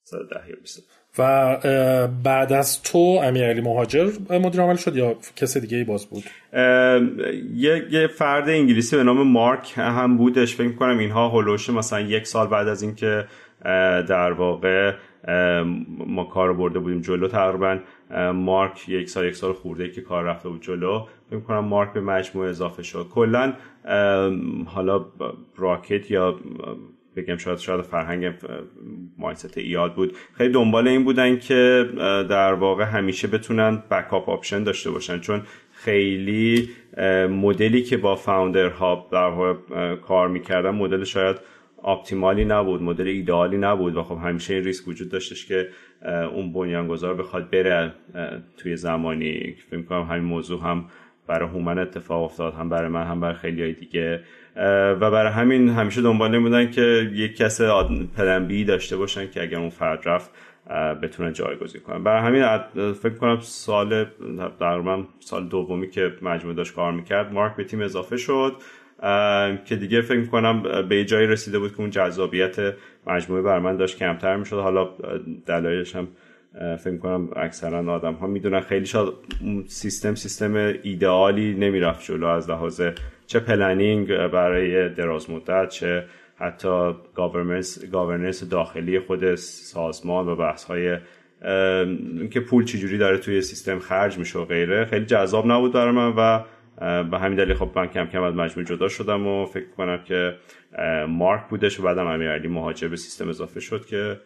[0.04, 5.78] 110 یا 20 و بعد از تو امیرعلی مهاجر مدیر عامل شد یا کس دیگه
[5.78, 6.23] ای باز بود؟
[7.56, 10.56] یه،, فرد انگلیسی به نام مارک هم بودش.
[10.56, 13.25] فکر کنم اینها هولوش مثلا یک سال بعد از اینکه
[14.08, 14.93] در واقع
[16.08, 17.80] ما کار برده بودیم جلو تقریبا
[18.34, 21.06] مارک یک سال یک سال خورده که کار رفته بود جلو.
[21.30, 23.08] فکر کنم مارک به مجموعه اضافه شد.
[23.13, 23.54] کلا
[24.65, 25.06] حالا
[25.58, 26.39] راکت یا
[27.15, 28.34] بگم شاید شاید فرهنگ
[29.18, 30.13] mindset ایاد بود.
[30.34, 31.89] خیلی دنبال این بودن که
[32.30, 35.19] در واقع همیشه بتونن backup option داشته باشن.
[35.19, 36.69] چون خیلی
[37.30, 39.54] مدلی که با founder ها در واقع
[39.95, 41.38] کار می‌کردن مدل شاید
[41.84, 43.95] optimal ی نبود مدل ایدئالی نبود.
[43.95, 45.67] و خب همیشه این ریسک وجود داشتش که
[46.34, 47.93] اون بنیانگذار بخواد بره
[48.58, 49.56] توی زمانی.
[49.69, 50.86] فکر کنم همین موضوع هم
[51.28, 54.22] برای هومن اتفاق افتاد هم برای من هم برای خیلی دیگه.
[55.02, 57.62] و برای همین همیشه دنبال بودن که یک کس
[58.18, 60.32] پلن بی داشته باشن که اگر اون فرد رفت
[61.02, 62.44] بتونه جایگزین کنن برای همین
[62.94, 64.06] فکر کنم سال
[64.60, 68.54] تقریبا سال دومی که مجموعه داشت کار می‌کرد مارک به تیم اضافه شد.
[69.66, 72.56] که دیگه فکر کنم به جایی رسیده بود که اون جذابیت
[73.08, 74.60] مجموعه بر من داشت کمتر می‌شد.
[74.60, 74.90] حالا
[75.46, 76.08] دلایلش هم
[76.80, 78.60] فکر کنم اکثرا آدم ها می‌دونن.
[78.60, 79.13] خیلی شاد
[79.68, 82.82] سیستم سیستم ایدئالی نمی‌رفت جلو از لحاظ
[83.28, 86.06] چه planning برای دراز مدت چه
[86.38, 86.94] حتی
[87.91, 90.98] governance داخلی خود سازمان و بحث های
[92.20, 94.86] اینکه پول چجوری داره توی سیستم خرج میشه و غیره.
[94.86, 96.44] خیلی جذاب نبود برای من و
[97.04, 100.36] به همین دلیل خب من کم کم از مجموع جدا شدم و فکر کنم که
[101.08, 104.20] مارک بودش و بعدم امیرعلی مهاجر به سیستم اضافه شد که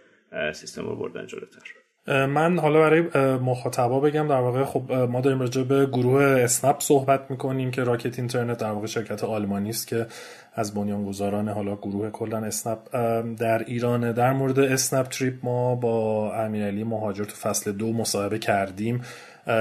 [0.54, 1.88] سیستم رو بردن جلوتر.
[2.10, 3.02] من حالا برای
[3.38, 8.19] مخاطبا بگم در واقع خب ما داریم راجع به گروه اسنپ صحبت می‌کنیم که راکت
[8.19, 10.06] اینترنت در واقع شرکت آلمانی است که
[10.54, 12.80] از بنیانگذاران حالا گروه کلا اسنپ
[13.38, 14.12] در ایران.
[14.12, 19.02] در مورد اسنپ تریپ ما با امیرعلی مهاجر تو فصل دو مصاحبه کردیم.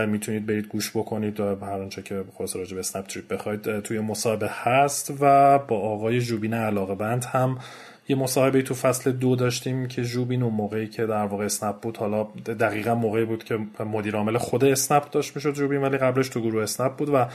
[0.09, 4.01] می‌تونید برید گوش بکنید و هر آنچه که خلاص راجع به اسنپ تریپ بخواید توی
[4.01, 5.13] مصاحبه هست.
[5.21, 7.59] و با آقای جوبین علاقه بند هم
[8.09, 11.97] یه مصاحبه تو فصل دو داشتیم که جوبین اون موقعی که در واقع اسنپ بود
[11.97, 12.23] حالا
[12.61, 16.63] دقیقا موقعی بود که مدیر عامل خود اسنپ داشت می‌شد جوبین ولی قبلش تو گروه
[16.63, 17.27] اسنپ بود و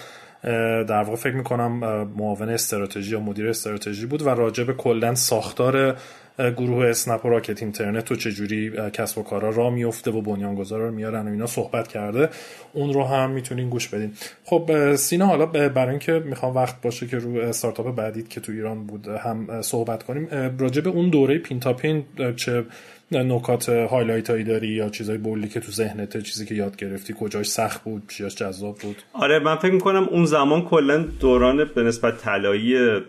[0.83, 1.71] در واقع فکر می‌کنم
[2.17, 5.97] معاون استراتژی یا مدیر استراتژی بود و راجع به کلا ساختار
[6.37, 10.93] گروه اسنپ و راکت اینترنت و چجوری کسب و کارا را میفته و بنیانگذارا رو
[10.93, 12.29] میارن و اینا صحبت کرده
[12.73, 14.13] اون رو هم می‌تونین گوش بدین.
[14.43, 18.83] خب سینا حالا برای اینکه می‌خوام وقت باشه که رو استارتاپ بعدی که تو ایران
[18.83, 20.27] بود هم صحبت کنیم
[20.59, 22.65] راجع به اون دوره پین تا پین چه
[23.11, 27.15] نکات highlight هایی داری یا چیزای bold ی که تو ذهنته چیزی که یاد گرفتی؟
[27.19, 31.83] کجاش سخت بود؟ چیاش جذاب بود؟ آره من فکر می‌کنم اون زمان کلا دوران به
[31.83, 32.99] نسبت طلایی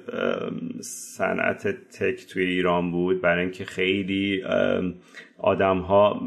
[0.81, 3.21] صنعت tech توی ایران بود.
[3.21, 4.45] برای اینکه خیلی
[5.39, 6.23] آدم ها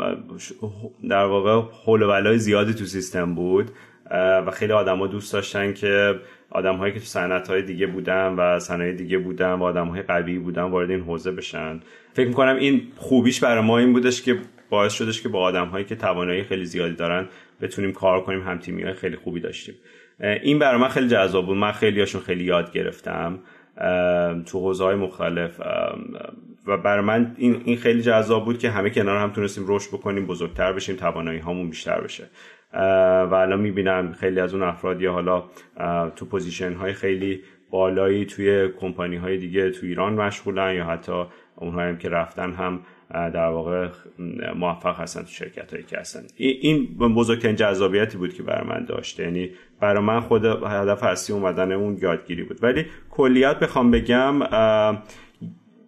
[1.09, 3.71] در واقع حول و زیادی تو سیستم بود
[4.11, 6.15] و خیلی آدما دوست داشتن که
[6.49, 10.01] آدم هایی که تو صنعت های دیگه بودن و صنایع دیگه بودن و آدم های
[10.01, 11.79] قوی بودن وارد این حوزه بشن.
[12.13, 14.37] فکر می‌کنم این خوبیش برای ما این بودش که
[14.69, 17.27] باعث شدش که با آدم هایی که توانایی خیلی زیادی دارن
[17.61, 19.75] بتونیم کار کنیم هم تیمی های خیلی خوبی داشتیم.
[20.19, 21.57] این برای من خیلی جذاب بود.
[21.57, 23.39] من خیلی هاشون خیلی یاد گرفتم
[24.45, 25.59] تو حوزه های مختلف
[26.67, 30.25] و برای من این, این خیلی جذاب بود که همه کنار هم تونستیم رشد بکنیم
[30.25, 32.29] بزرگتر بشیم توانایی هامون بیشتر بشه.
[32.73, 35.43] و الان می‌بینم خیلی از اون افراد یا حالا
[36.15, 41.23] تو position های خیلی بالایی توی کمپانی های دیگه تو ایران مشغولن یا حتی
[41.55, 42.79] اونهایی هم که رفتن هم
[43.13, 43.89] در واقع
[44.55, 46.21] موفق هستن تو شرکت هایی که هستن.
[46.37, 51.71] این بزرگترین جذابیتی بود که برای من داشته یعنی برای من خود هدف اصلی اومدن
[51.71, 52.63] اون یادگیری بود.
[52.63, 54.39] ولی کلیت بخوام بگم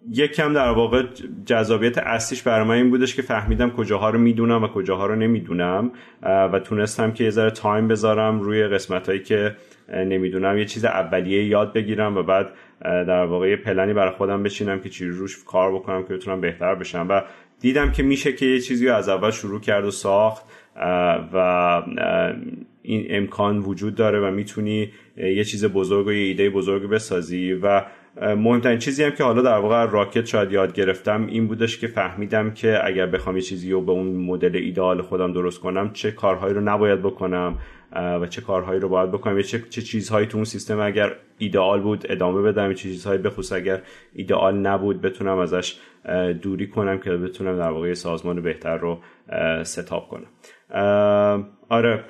[0.08, 1.02] یکم در واقع
[1.46, 5.90] جذابیت اصلیش برای من این بودش که فهمیدم کجاها رو می‌دونم و کجاها رو نمی‌دونم
[6.22, 9.56] و تونستم که یه ذره تایم بذارم روی قسمت هایی که
[9.88, 12.50] نمی‌دونم یه چیز اولیه یاد بگیرم و بعد
[12.82, 16.74] در واقع یه پلنی برای خودم بچینم که چی روش کار بکنم که بتونم بهتر
[16.74, 17.06] بشم.
[17.10, 17.22] و
[17.60, 20.42] دیدم که میشه که یه چیزی رو از اول شروع کرد و ساخت
[21.32, 21.82] و
[22.90, 27.52] این امکان وجود داره و می‌تونی یه چیز بزرگ و یه ایده بزرگ بسازی.
[27.52, 27.84] و
[28.16, 32.50] مهمترین چیزی هم که حالا در واقع راکت شاید یاد گرفتم این بودش که فهمیدم
[32.50, 36.54] که اگر بخوام یه چیزی رو به اون مدل ایدال خودم درست کنم چه کارهایی
[36.54, 37.58] رو نباید بکنم
[37.92, 42.06] و چه کارهایی رو باید بکنم چه, چه چیزهایی تو اون سیستم اگر ایدئال بود
[42.08, 43.82] ادامه بدم چه چیزهایی بخصوص اگر
[44.14, 45.78] ایدئال نبود بتونم ازش
[46.42, 48.98] دوری کنم که بتونم در واقع سازمان بهتر رو
[49.62, 50.26] setup کنم.
[51.70, 52.04] آره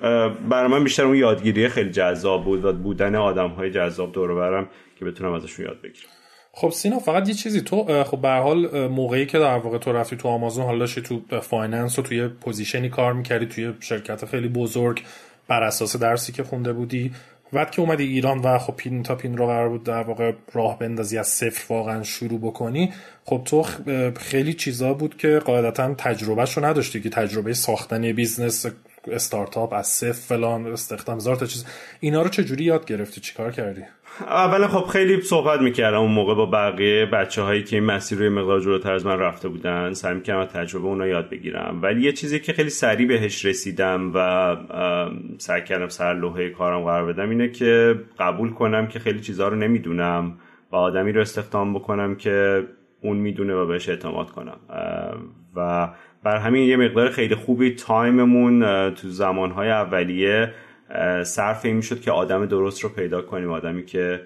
[0.48, 4.68] برای من بیشتر اون یادگیری خیلی جذاب بود و بودن آدم های جذاب دور برم
[4.98, 6.08] که بتونم ازشون یاد بگیرم.
[6.52, 10.16] خب سینا فقط یه چیزی تو خب به حال موقعی که در واقع تو رفتی
[10.16, 14.48] تو آمازون حالا داشتی تو finance و توی position ی کار می‌کردی توی شرکت خیلی
[14.48, 15.02] بزرگ
[15.48, 17.12] بر اساس درسی که خونده بودی
[17.52, 20.78] وقتی که اومدی ایران و خب پین تا پین رو قرار بود در واقع راه
[20.78, 22.92] بندازی از صفر واقعا شروع بکنی
[23.24, 23.62] خب تو
[24.16, 28.66] خیلی چیزا بود که قاعدتا تجربهش رو نداشتی که تجربه ساختن business
[29.06, 31.66] استارتاپ از صفر فلان استخدام هزار تا چیز.
[32.00, 33.82] اینا رو چجوری یاد گرفتی؟ چیکار کردی؟
[34.20, 38.23] اولا خب خیلی صحبت می‌کردم اون موقع با بقیه بچه هایی که این مسیر رو
[38.23, 39.92] یه مقدار جلوتر از من رفته بودن.
[39.92, 41.78] سعی می‌کردم تجربه اونا یاد بگیرم.
[41.82, 44.56] ولی یه چیزی که خیلی سریع بهش رسیدم و
[45.38, 49.56] سعی کردم سر لوحه کارم قرار بدم اینه که قبول کنم که خیلی چیزها رو
[49.56, 50.38] نمی‌دونم
[50.72, 52.66] و آدمی رو استخدام بکنم که
[53.02, 54.56] اون می‌دونه و بهش اعتماد کنم.
[55.56, 55.88] و
[56.22, 60.54] بر همین یه مقدار خیلی خوبی تایممون تو زمانهای اولیه
[61.22, 63.50] صرف این می‌شد که آدم درست رو پیدا کنیم.
[63.50, 64.20] آدمی که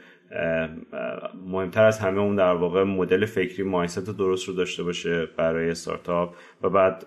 [1.46, 6.35] مهمتر از همه اون در واقع مدل فکری مایست درست رو داشته باشه برای استارتاپ
[6.62, 7.04] و بعد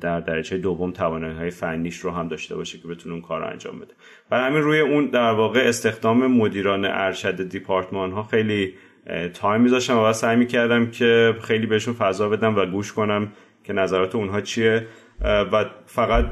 [0.00, 3.46] در درجه دوم توانایی های فنیش رو هم داشته باشه که بتونه اون کار رو
[3.46, 3.94] انجام بده.
[4.30, 8.74] برای همین روی اون در واقع استخدام مدیران ارشد دیپارتمان ها خیلی
[9.34, 13.32] تایم میذاشتم و سعی می‌کردم که خیلی بهشون فضا بدم و گوش کنم.
[13.68, 14.86] که نظرات اونها چیه
[15.22, 16.24] و فقط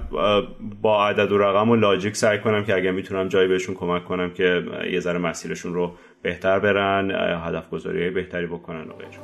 [0.82, 4.30] با عدد و رقم و لاجیک سعی کنم که اگر می‌تونم جایی بهشون کمک کنم
[4.30, 7.10] که یه ذره مسیرشون رو بهتر برن
[7.46, 9.18] هدف گذاری بهتری بکنن و غیره.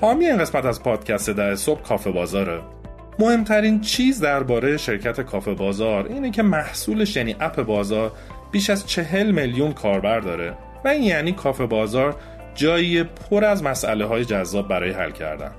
[0.00, 2.60] حامی این قسمت از پادکست ده صبح کافه بازاره.
[3.20, 8.12] مهمترین چیز درباره شرکت کافه بازار اینه که محصولش یعنی اپ بازار
[8.50, 10.54] بیش از چهل میلیون کاربر داره
[10.84, 12.16] و این یعنی کافه بازار
[12.54, 15.50] جایی پر از مسئله های جذاب برای حل کردن.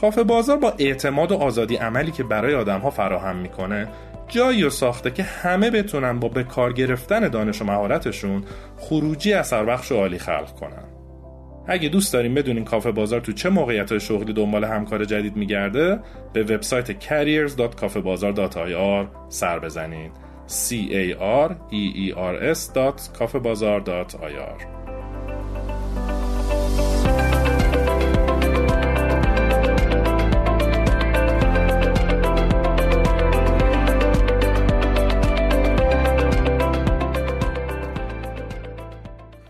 [0.00, 3.88] کافه بازار با اعتماد و آزادی عملی که برای آدم ها فراهم می‌کنه
[4.28, 8.44] جایی رو ساخته که همه بتونن با به کار گرفتن دانش و مهارتشون
[8.76, 10.93] خروجی اثر بخش و عالی خلق کنن.
[11.66, 16.00] اگه دوست داریم بدونین کافه بازار تو چه موقعیت شغلی دنبال همکار جدید میگرده
[16.32, 20.12] به وبسایت careers.kafebazar.ir سر بزنید
[20.48, 21.14] c a
[21.46, 24.73] r e e r s.kafebazar.ir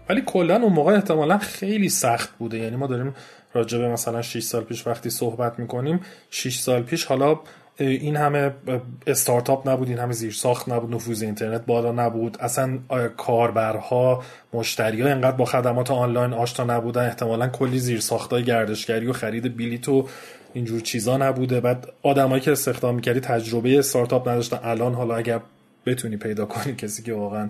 [0.09, 2.59] ولی کلا اون موقع احتمالا خیلی سخت بوده.
[2.59, 3.14] یعنی ما داریم
[3.55, 7.40] راجع به مثلا 6 سال پیش وقتی صحبت می‌کنیم 6 سال پیش حالا
[7.79, 8.55] این همه
[9.07, 12.37] استارتاپ نبود این همه زیر ساخت نبود نفوذ اینترنت بالا نبود.
[12.40, 12.79] اصلا
[13.17, 17.07] کاربرها مشتری ها اینقدر با خدمات آنلاین آشنا نبودن.
[17.07, 20.09] احتمالا کلی زیر های گردشگری و خرید بلیت و
[20.55, 21.61] اینجور چیزا نبوده.
[21.61, 24.59] بعد آدمایی که استخدام می‌کردی تجربه استارتاپ نداشتن.
[24.62, 25.40] الان حالا اگر
[25.87, 27.49] بتونی پیدا کنی کسی که واقعا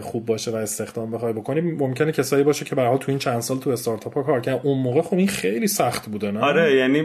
[0.00, 1.60] خوب باشه و استخدام بخوای بکنی.
[1.60, 4.60] ممکنه کسایی باشه که حال تو این چند سال تو استارتاپ ها کار کردن.
[4.62, 7.02] اون موقع خب این خیلی سخت بوده نه؟ آره یعنی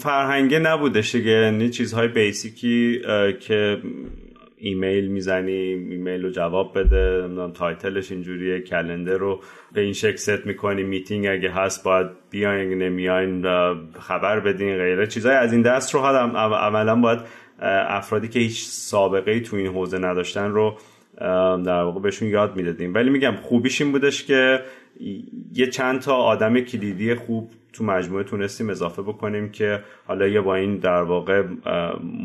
[0.00, 1.30] فرهنگه نبودش دیگه.
[1.30, 3.00] یعنی چیزهای basic ی
[3.40, 3.78] که
[4.56, 9.40] ایمیل می‌زنی ایمیل رو جواب بده title ش اینجوریه calendar رو
[9.72, 13.42] به این شکل ست می‌کنی میتینگ اگه هست باید بیاین نمیاین
[14.00, 15.06] خبر بدین غیره.
[15.06, 17.18] چیزهای از این دست رو عملا باید
[17.58, 20.78] افرادی که هیچ سابقه ای تو این حوزه نداشتن رو
[21.64, 22.94] در واقع بهشون یاد می‌دادیم.
[22.94, 24.60] ولی میگم خوبیش این بودش که
[25.54, 30.54] یه چند تا آدم کلیدی خوب تو مجموعه تونستیم اضافه بکنیم که حالا یا با
[30.54, 31.42] این در واقع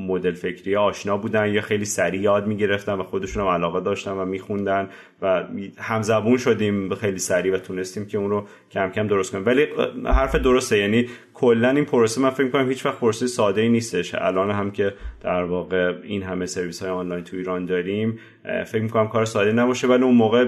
[0.08, 4.26] مدل فکری آشنا بودن یا خیلی سریع یاد می‌گرفتن و خودشون هم علاقه داشتن و
[4.26, 4.90] میخوندن
[5.22, 5.44] و
[5.78, 9.46] همزبون شدیم خیلی سریع و تونستیم که اون رو کم کم درست کنیم.
[9.46, 9.68] ولی
[10.06, 14.16] حرف درسته یعنی کلا این پروسه من فکر می‌کنم هیچ وقت پروسه ساده ای نیستش.
[14.16, 18.20] الان هم که در واقع این همه سرویس های آنلاین تو ایران داریم
[18.66, 19.88] فکر می‌کنم کار ساده نباشه.
[19.88, 20.48] ولی اون موقع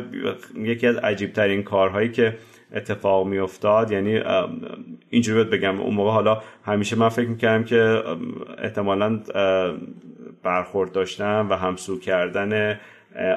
[0.55, 2.37] یکی از عجیب ترین کارهایی که
[2.73, 3.91] اتفاق میافتاد.
[3.91, 4.21] یعنی
[5.09, 8.03] اینجوری بگم اون موقع حالا همیشه من فکر می‌کردم که
[8.57, 9.19] احتمالا
[10.43, 12.79] برخورد داشتن و همسو کردن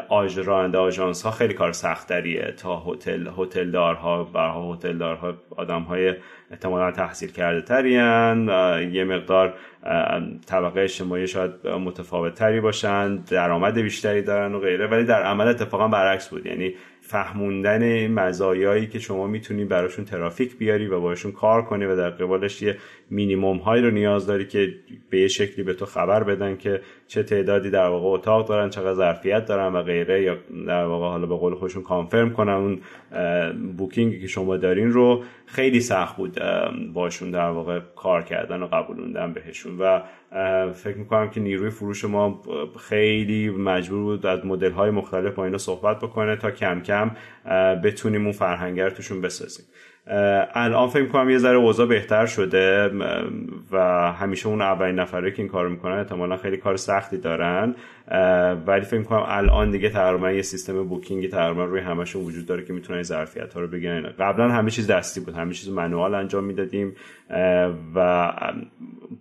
[0.08, 5.82] آج راننده آژانس ها خیلی کار سختریه تا هتل هتل دارها برها هتل دارها آدم
[5.82, 6.14] های
[6.50, 8.48] احتمالا تحصیل کرده ترین
[8.92, 9.54] یه مقدار
[10.46, 15.88] طبقه اجتماعی شاید متفاوت تری باشن درآمد بیشتری دارن و غیره ولی در عمل اتفاقا
[15.88, 16.46] برعکس بود.
[16.46, 16.74] یعنی
[17.06, 22.62] فهموندن مزایایی که شما می‌تونی براشون ترافیک بیاری و باشون کار کنی و در قبالش
[22.62, 22.76] یه
[23.10, 24.74] مینیموم هایی رو نیاز داری که
[25.10, 28.94] به یه شکلی به تو خبر بدن که چه تعدادی در واقع اتاق دارن چقدر
[28.94, 30.36] ظرفیت دارن و غیره یا
[30.66, 32.52] در واقع حالا به قول خودشون کانفرم کنن.
[32.52, 32.80] اون
[33.76, 36.38] بوکینگی که شما دارین رو خیلی سخت بود
[36.92, 39.78] باشون در واقع کار کردن و قبولوندن بهشون.
[39.78, 40.00] و
[40.74, 42.42] فکر می‌کنم که نیروی فروش ما
[42.80, 47.10] خیلی مجبور بود از مدل های مختلف با اینا صحبت بکنه تا کم کم
[47.84, 49.66] بتونیم اون فرهنگر توشون بسازیم.
[50.06, 52.90] الان فکر می‌کنم یه ذره اوضاع بهتر شده
[53.72, 57.74] و همیشه اون اولین نفره که این کار می‌کنن احتمالا خیلی کار سختی دارن.
[58.66, 62.72] ولی فکر می‌کنم الان دیگه تقریبا یه سیستم بوکینگی تقریبا روی همشون وجود داره که
[62.72, 64.02] می‌تونن ظرفیت ها رو بگیرن.
[64.18, 66.94] قبلا همه چیز دستی بود همه چیز منوال انجام می‌دادیم.
[67.94, 68.32] و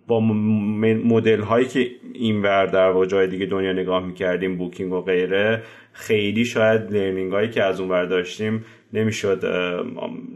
[0.06, 5.00] با مدل هایی که این ور در واقع جای دیگه دنیا نگاه می‌کردیم بوکینگ و
[5.00, 8.64] غیره خیلی شاید لرنینگ هایی که از اون داشتیم
[8.94, 9.40] نمی‌شد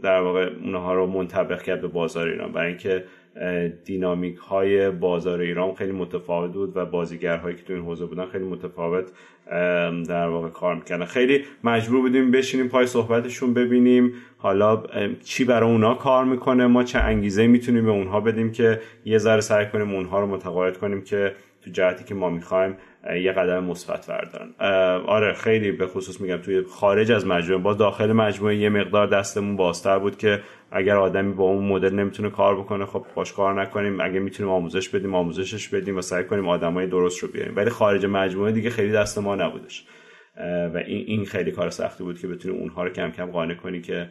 [0.01, 2.51] در واقع اونها رو منطبق کرد به بازار ایران.
[2.51, 3.03] برای اینکه
[3.85, 8.45] دینامیک های بازار ایران خیلی متفاوت بود و بازیگرهایی که تو این حوزه بودن خیلی
[8.45, 9.11] متفاوت
[10.07, 11.05] در واقع کار می‌کردن.
[11.05, 14.13] خیلی مجبور بودیم بشینیم پای صحبتشون ببینیم.
[14.37, 14.83] حالا
[15.23, 19.41] چی برای اونا کار می‌کنه؟ ما چه انگیزه می‌تونیم به اونها بدیم که یه ذره
[19.41, 22.75] سعی کنیم اونها رو متقاعد کنیم که تو جهتی که ما می‌خوایم
[23.23, 24.53] یه قدم مثبت بردارن.
[25.05, 29.55] آره خیلی به خصوص میگم توی خارج از مجموعه باز داخل مجموعه یه مقدار دستمون
[29.55, 30.39] بازتر بود که
[30.71, 34.01] اگر آدمی با اون مدل نمی‌تونه کار بکنه خب باش کار نکنیم.
[34.01, 37.55] اگه می‌تونیم آموزش بدیم آموزشش بدیم و سعی کنیم آدمای درست رو بیاریم.
[37.55, 39.85] ولی خارج مجموعه دیگه خیلی دست ما نبودش.
[40.73, 43.81] و این این خیلی کار سختی بود که بتونی اونها رو کم کم قانع کنی
[43.81, 44.09] که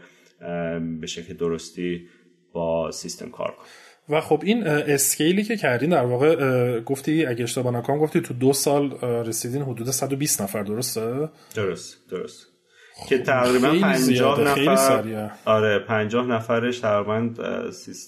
[1.01, 2.09] به شکل درستی
[2.53, 3.67] با سیستم کار کنی.
[4.09, 8.35] و خب این scale ی که کردین در واقع گفتی اگه اشتباه نکنم گفتی تو
[8.35, 12.47] دو سال رسیدین حدود 120 نفر درسته؟ درست درست.
[13.09, 17.31] که تقریبا 50 نفر آره 50 نفرش تقریبا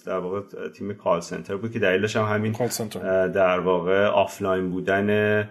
[0.06, 0.40] در واقع
[0.74, 2.52] تیم call center بود که دلیلش هم همین
[3.34, 5.48] در واقع آفلاین بودن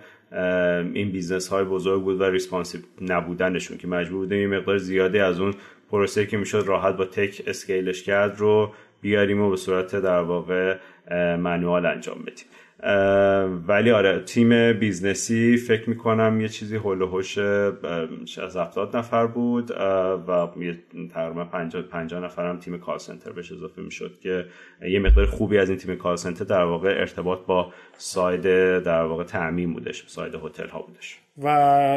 [0.93, 5.39] این business های بزرگ بود و responsive نبودنشون که مجبور بودیم یه مقدار زیادی از
[5.39, 5.53] اون
[5.91, 8.71] پروسه که می‌شد راحت با tech scale ش کرد رو
[9.01, 10.77] بیاریم و به صورت در واقع
[11.35, 12.45] manual انجام بدیم.
[13.67, 17.15] ولی آره تیم business ی فکر می‌کنم یه چیزی حول و
[18.43, 19.71] حوش 70 نفر بود
[20.27, 20.47] و
[21.13, 24.45] تقریبا 50 50 نفر هم تیم call center بهش اضافه می‌شد که
[24.81, 28.41] یه مقدار خوبی از این تیم call center در واقع ارتباط با side
[28.83, 31.19] در واقع تأمین بودش side هتل ها بودش.
[31.43, 31.47] و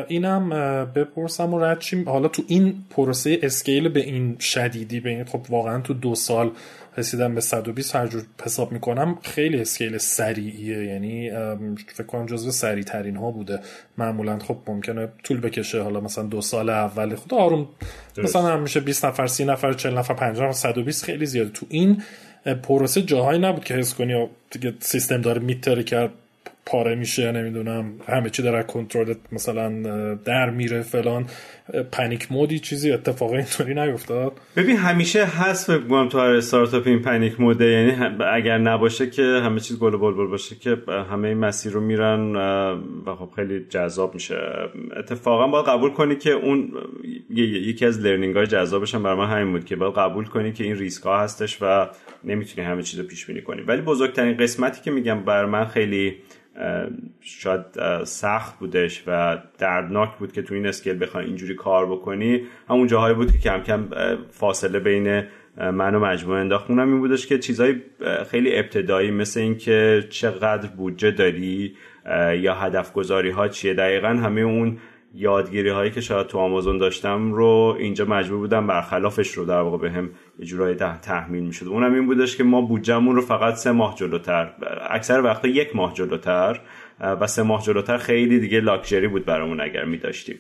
[0.09, 0.49] اینم
[0.95, 5.81] بپرسم و رد حالا تو این پروسه scale به این شدیدی به این خب واقعا
[5.81, 6.51] تو دو سال
[6.97, 10.85] رسیدم به 120 هر جور حساب می‌کنم خیلی scale سریعیه.
[10.85, 11.31] یعنی
[11.95, 13.61] فکر کنم جزو سریع ترین ها بوده.
[13.99, 15.83] معمولا خب ممکنه طول بکشه.
[15.83, 17.69] حالا مثلا دو سال اول خود آروم
[18.19, 21.51] مثلا هم میشه 20 نفر 30 نفر 40 نفر 50 نفر 120 خیلی زیاده.
[21.51, 22.03] تو این
[22.63, 26.11] پروسه جاهایی نبود که حس کنی دیگه سیستم داره میتره کرد
[26.67, 29.69] پاره میشه نمی‌دونم همه چی داره کنترل مثلا
[30.15, 31.27] در میره فلان.
[31.93, 34.33] panic mode ی چیزی اتفاقی اینطوری نیفتاد.
[34.57, 37.65] ببین همیشه هست فکر تو هر استارتاپ این panic mode ه.
[37.65, 40.77] یعنی اگر نباشه که همه چیز گل بلبل باشه که
[41.11, 42.37] همه این مسیر رو میرن
[43.07, 44.37] و خب خیلی جذاب میشه.
[44.97, 46.73] اتفاقا باید قبول کنی که اون
[47.31, 50.65] یکی از learning های جذابش هم برای من همین بود که باید قبول کنی که
[50.65, 51.89] این ریسک ها هستش و
[52.25, 53.63] نمی‌تونی همه چیز رو پیش بینی کنی.
[53.63, 56.17] ولی بزرگترین قسمتی که میگم بر من خیلی
[57.21, 57.65] شاید
[58.05, 62.43] سخت بودش و دردناک بود که تو این اسکیل بخوای اینجوری کار بکنی.
[62.69, 63.89] همون جاهایی بود که کم کم
[64.31, 65.23] فاصله بین
[65.57, 67.77] من و مجموعه انداخت اونم این بودش که چیزهای
[68.31, 71.77] خیلی ابتدایی مثل اینکه چقدر بودجه داری
[72.39, 73.75] یا هدف گذاری ها چیه.
[73.75, 74.79] دقیقا همه اون
[75.15, 79.79] یادگیری هایی که شاید تو آمازون داشتم رو اینجا مجبور بودم برخلافش رو در واقع
[79.79, 81.67] بهم یه جورایی تحمیل می‌شد.
[81.67, 84.53] اونم این بودش که ما بودجهمون رو فقط سه ماه جلوتر
[84.91, 86.61] اکثر وقتا یک ماه جلوتر
[87.01, 90.39] و سه ماه جلوتر خیلی دیگه لاکچری بود برامون اگر می داشتیم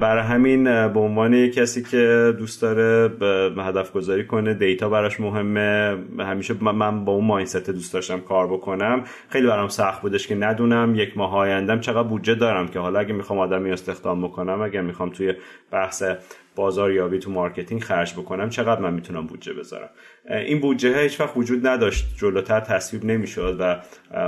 [0.00, 3.08] برای همین به عنوان کسی که دوست داره
[3.54, 5.98] به هدف گذاری کنه دیتا براش مهمه.
[6.18, 9.04] همیشه من با اون ماینست دوست داشتم کار بکنم.
[9.28, 10.94] خیلی برام سخت بودش که ندونم.
[10.96, 15.10] یک ماه آیندم چقدر بودجه دارم که حالا اگه می‌خوام آدمی استخدام بکنم اگه می‌خوام
[15.10, 15.34] توی
[15.70, 16.02] بحث
[16.56, 19.88] بازاریابی تو marketing خرج بکنم چقدر من می‌تونم بودجه بذارم؟
[20.30, 22.06] این بودجه هیچ وقت وجود نداشت.
[22.16, 23.80] جلوتر تصویب نمی‌شد و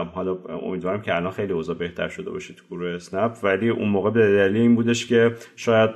[0.05, 3.33] حالا امیدوارم که الان خیلی اوضاع بهتر شده باشه تو گروه اسنپ.
[3.43, 5.91] ولی اون موقع به دلیل این بودش که شاید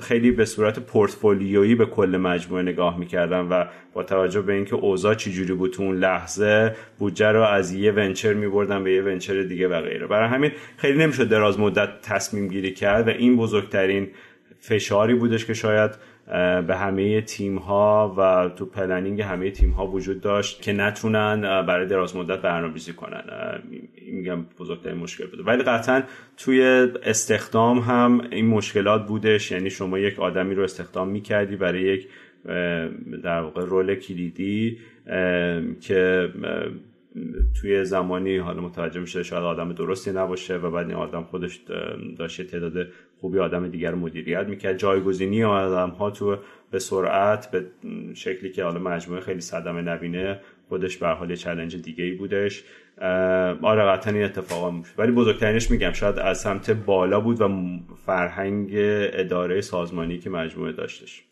[0.00, 5.14] خیلی به صورت پورتفولیویی به کل مجموعه نگاه می‌کردم و با توجه به اینکه اوضاع
[5.14, 9.68] چجوری بود تو اون لحظه بودجه رو از یه venture میبردم به یه venture دیگه
[9.68, 10.06] و غیره.
[10.06, 14.08] برای همین خیلی نمی‌شد دراز مدت تصمیم گیری کرد و این بزرگترین
[14.60, 15.90] فشاری بودش که شاید
[16.66, 21.86] به همه تیم ها و تو پلنینگ همه تیم ها وجود داشت که نتونن برای
[21.86, 23.22] دراز مدت برنامه‌ریزی کنن.
[24.12, 25.42] میگم بزرگترین مشکل بوده.
[25.42, 26.02] ولی قطعا
[26.36, 26.62] توی
[27.02, 29.50] استخدام هم این مشکلات بودش.
[29.50, 32.08] یعنی شما یک آدمی رو استخدام می‌کردی برای یک
[33.22, 34.78] در واقع رول کلیدی
[35.80, 36.28] که
[37.60, 41.60] توی زمانی حالا متوجه میشه شاید آدم درستی نباشه و بعد این آدم خودش
[42.18, 42.86] داشته تعداد
[43.20, 44.78] خوبی آدم دیگر مدیریت می‌کرد.
[44.78, 46.36] جایگزینی آدم ها تو
[46.70, 47.66] به سرعت به
[48.14, 52.64] شکلی که حالا مجموعه خیلی صدمه نبینه خودش به حال چلنج دیگه ای بودش.
[53.62, 57.48] آره قطعا این اتفاقا میشه ولی بزرگترینش میگم شاید از سمت بالا بود و
[58.06, 58.70] فرهنگ
[59.12, 61.24] اداره سازمانی که مجموعه داشتش.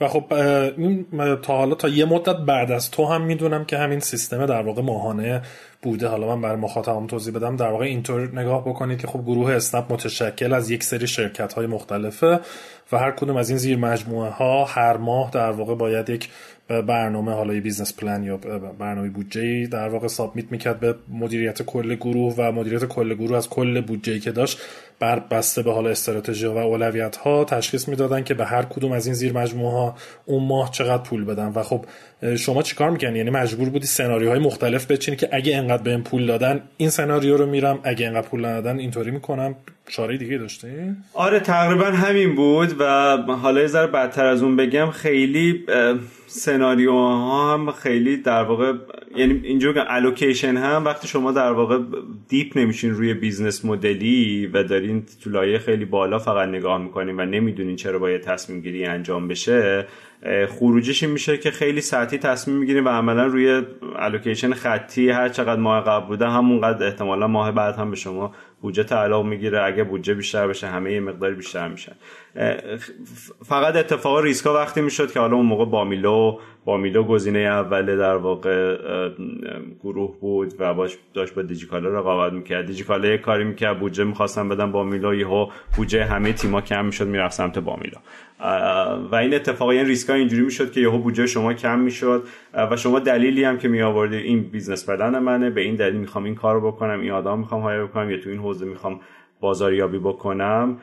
[0.00, 1.06] و خب این
[1.42, 4.82] تا حالا تا یه مدت بعد از تو هم می‌دونم که همین سیستم در واقع
[4.82, 5.42] ماهانه
[5.82, 6.08] بوده.
[6.08, 7.56] حالا من برای مخاطبم توضیح بدم.
[7.56, 11.66] در واقع اینطور نگاه بکنید که خب گروه اسنپ متشکل از یک سری شرکت های
[11.66, 12.40] مختلفه
[12.92, 16.28] و هر کدوم از این زیر مجموعه ها هر ماه در واقع باید یک
[16.68, 18.36] برنامه حالا یه business plan یا
[18.78, 23.48] برنامه بودجه در واقع submit می‌کرد به مدیریت کل گروه و مدیریت کل گروه از
[23.48, 24.60] کل بودجه که داشت
[25.00, 29.06] بر بسته به حال استراتژی و اولویت ها تشخیص می‌دادن که به هر کدوم از
[29.06, 29.94] این زیر مجموعه ها
[30.24, 31.52] اون ماه چقدر پول بدن.
[31.54, 31.84] و خب
[32.36, 36.60] شما چیکار می‌کنی؟ یعنی مجبور بودی سناریوهای مختلف بچینی که اگه انقدر بهم پول دادن
[36.76, 37.78] این سناریو رو میرم.
[37.82, 39.54] اگه انقدر پول ندادن اینطوری می‌کنم.
[39.88, 40.68] چاره دیگه داشتی؟
[41.14, 45.64] آره تقریبا همین بود و حالا یه ذره بدتر از اون بگم خیلی
[46.26, 48.72] سناریوها هم خیلی در واقع
[49.16, 51.78] یعنی اینجور allocation هم وقتی شما در واقع
[52.28, 56.78] deep نمیشین روی business model ی و داری دارین تو لایه خیلی بالا فقط نگاه
[56.78, 59.86] می‌کنین و نمی‌دونین چرا باید تصمیم گیری انجام بشه
[60.48, 63.62] خروجش این میشه که خیلی سطحی تصمیم می‌گیریم و عملا روی
[63.96, 68.82] الوکیشن خطی هر چقدر ماه قبل بوده همونقدر احتمالا ماه بعد هم به شما بودجه
[68.84, 71.92] تعلق می‌گیره اگه بودجه بیشتر بشه همه یه مقدار بیشتر میشن
[73.44, 78.78] فقط اتفاق ریسکا وقتی می‌شد که حالا اون موقع بامیلو بامیلو گزینه اول در واقع
[79.82, 82.66] گروه بود و باش داشت با دیجیکالا رقابت می‌کرد.
[82.66, 87.34] دیجیکالا یه کاری می‌کرد بودجه می‌خواستن بدن بامیلو یهو بودجه همه تیما کم می‌شد می‌رفت
[87.34, 87.96] سمت بامیلو.
[89.12, 92.24] و این اتفاق این ریسکا اینجوری می‌شد که یهو بودجه شما کم می‌شد.
[92.70, 96.24] و شما دلیلی هم که می آوردید این business plan منه به این دلیل می‌خوام
[96.24, 99.00] این کارو بکنم این آدم می‌خوام hire بکنم یا تو این حوزه می‌خوام
[99.40, 100.78] بازاریابی بکنم.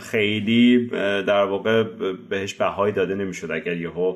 [0.00, 0.86] خیلی
[1.26, 1.82] در واقع
[2.28, 4.14] بهش بهایی داده نمی‌شد اگر یهو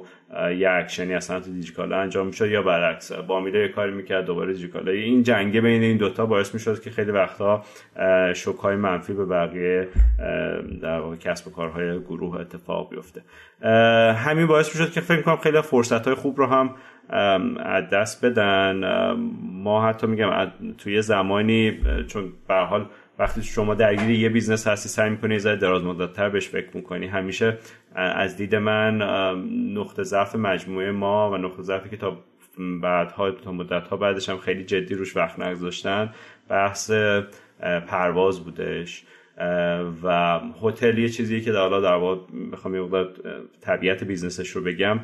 [0.59, 4.53] یه اکشنی از سمت دیجیکالا انجام می‌شد یا برعکس بامیلو یه یه کاری می‌کرد دوباره
[4.53, 4.93] دیجیکالا.
[4.93, 7.65] این جنگه بین این دوتا باعث می‌شد که خیلی وقتا
[8.35, 9.89] شوک های منفی به بقیه
[10.83, 13.23] در واقع کسب و کارهای گروه اتفاق بیفته.
[14.15, 16.75] همین باعث می‌شد که فکر کنم خیلی فرصت های خوب رو هم
[17.59, 18.81] از دست بدن.
[19.43, 21.79] ما حتی میگم توی زمانی
[22.09, 22.87] چون به حال
[23.19, 27.07] وقتی شما درگیر یه business هستی سعی می‌کنی یه دراز مدت تر بهش فکر می‌کنی.
[27.07, 27.59] همیشه
[27.95, 29.03] از دید من
[29.75, 32.19] نقطه ضعف مجموعه ما و نقطه ضعفی که تا
[32.83, 36.13] بعدها تا مدت ها بعدش هم خیلی جدی روش وقت نگذاشتن
[36.49, 36.91] بحث
[37.89, 39.05] پرواز بودش.
[40.03, 42.21] و هتل یه چیزیه که حالا در واقع
[42.53, 43.07] بخوام یه
[43.61, 45.01] طبیعت business ش رو بگم.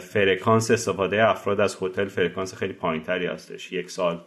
[0.00, 3.72] فرکانس استفاده افراد از هتل فرکانس خیلی پایینتری هستش.
[3.72, 4.20] یک سال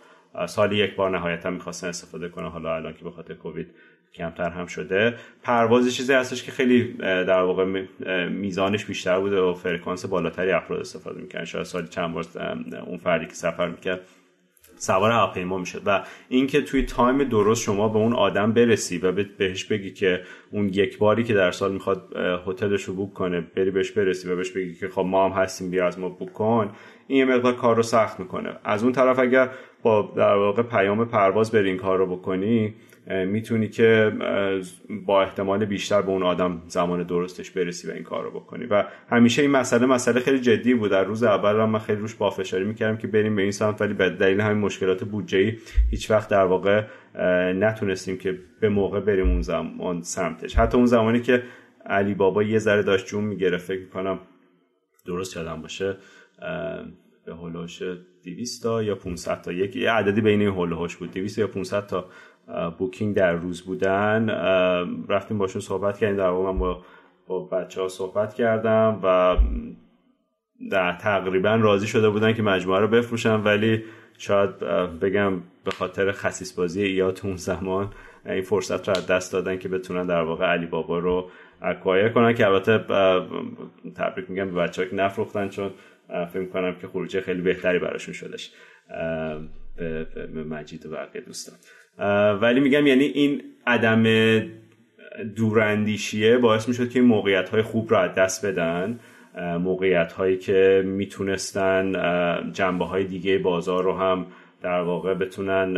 [0.47, 3.67] سالی یک بار نهایتا می‌خواستن استفاده کنه حالا الان که به خاطر کووید
[4.13, 5.15] کمتر هم شده.
[5.43, 7.85] پرواز چیزی هستش که خیلی در واقع
[8.27, 12.25] میزانش بیشتر بوده و فرکانس بالاتری افراد استفاده می‌کنن شاید سالی چند بار
[12.85, 13.99] اون فردی که سفر می‌کرد
[14.81, 19.63] سوار هواپیما می‌شد و اینکه توی time درست شما به اون آدم برسی و بهش
[19.63, 20.21] بگی که
[20.51, 22.15] اون یک باری که در سال می‌خواد
[22.47, 25.69] هتلش رو book کنه بری بهش برسی و بهش بگی که خب ما هم هستیم
[25.69, 26.71] بیا از ما book کن
[27.07, 28.53] این یه مقدار کار رو سخت می‌کنه.
[28.63, 29.49] از اون طرف اگر
[29.83, 32.73] با در واقع پیام پرواز بری این کار رو بکنی
[33.27, 34.11] می‌تونی که
[35.05, 38.65] با احتمال بیشتر به اون آدم زمان درستش برسی و این کار رو بکنی.
[38.65, 40.91] و همیشه این مسئله مسئله خیلی جدی بود.
[40.91, 44.09] در روز اول من خیلی روش بافشاری می‌کردم که بریم به این سمت ولی به
[44.09, 45.57] دلیل همین مشکلات بودجه
[45.91, 46.83] هیچ وقت در واقع
[47.53, 50.55] نتونستیم که به موقع بریم اون زمان سمتش.
[50.55, 51.43] حتی اون زمانی که
[51.85, 54.19] علی بابا یه ذره داشت جون می‌گرفت فکر می‌کنم
[55.05, 55.97] درست یادم باشه
[57.25, 57.81] به هلوش
[58.23, 59.51] 200 تا یا 500 تا.
[59.51, 61.11] یک عددی بین این هلوهاش بود.
[61.11, 62.05] 200 یا 500 تا
[62.77, 64.29] بوکینگ در روز بودن
[65.09, 66.81] رفتیم باشون صحبت کردیم در واقع من با,
[67.27, 69.37] با بچه ها صحبت کردم و
[70.71, 73.83] در تقریبا راضی شده بودن که مجموعه رو بفروشن ولی
[74.17, 74.59] شاید
[74.99, 75.33] بگم
[75.65, 77.93] به خاطر خصیص بازی ایات اون زمان
[78.25, 81.29] این فرصت رو دست دادن که بتونن در واقع علی بابا رو
[81.61, 82.77] اکوایر کنن که البته
[83.95, 85.71] تبریک میگم به بچه ها که نفروختن چون
[86.33, 88.51] فکر کنم که خروجه خیلی بهتری براشون شدش
[90.33, 91.55] به مجید و بقیه دوستان.
[92.41, 94.03] ولی میگم یعنی این عدم
[95.35, 98.99] دوراندیشیه باعث می‌شد که این موقعیت های خوب را از دست بدن
[99.59, 101.93] موقعیت هایی که می‌تونستن
[102.53, 104.25] جنبه های دیگه بازار رو هم
[104.61, 105.73] در واقع بتونن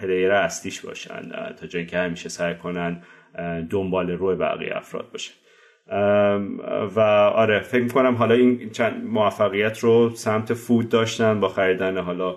[0.00, 1.22] پلیر اصلیش باشن
[1.60, 3.02] تا جایی که همیشه سعی کنن
[3.70, 5.34] دنبال روی بقیه افراد باشن.
[6.96, 7.00] و
[7.34, 12.36] آره فکر می‌کنم حالا این چند موفقیت رو سمت فود داشتن با خریدن حالا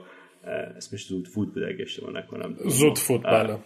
[0.78, 2.56] اسمش زود فود بود اگه اشتباه نکنم.
[2.66, 3.58] زود فود بله.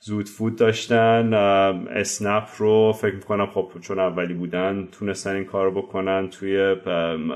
[0.00, 5.82] زود فود داشتن اسنپ رو فکر می‌کنم خب چون اولی بودن تونستن این کار رو
[5.82, 6.56] بکنن توی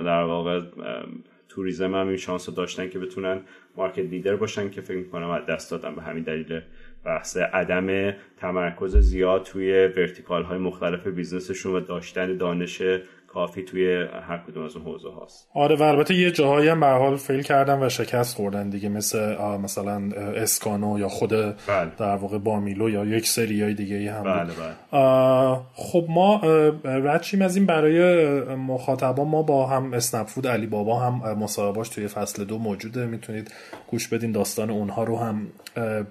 [0.04, 0.60] در واقع
[1.48, 3.40] توریزم هم این شانس رو داشتن که بتونن
[3.76, 5.94] market leader باشن که فکر می‌کنم از دست دادن.
[5.94, 6.60] به همین دلیل
[7.04, 12.82] بحث عدم تمرکز زیاد توی vertical های مختلف business شون و داشتن دانش
[13.32, 16.86] کافی توی هر کدوم از اون حوزه هاست آره و البته یه جاهایی هم به
[16.86, 20.02] حال فیل کردن و شکست خوردن دیگه مثل مثلا
[20.36, 21.90] اسکانو یا خود بله.
[21.98, 25.60] در واقع بامیلو یا یک سری های دیگه هم بله بله.
[25.74, 26.40] خب ما
[26.84, 32.08] رچیم از این برای مخاطبا ما با هم اسنپ فود علی بابا هم مصاحبهاش توی
[32.08, 33.54] فصل دو موجوده می‌تونید
[33.90, 35.46] گوش بدین داستان اونها رو هم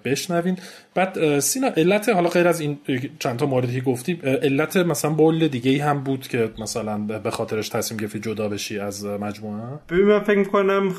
[0.06, 0.58] بشنوین
[0.96, 2.80] بعد سینا علت حالا غیر از این
[3.20, 7.70] چند تا موردی که گفتی علت مثلا بول دیگه هم بود که مثلا به خاطرش
[7.70, 10.94] تصمیم گرفتی جدا بشی از مجموعه؟ ببین من فکر می‌کنم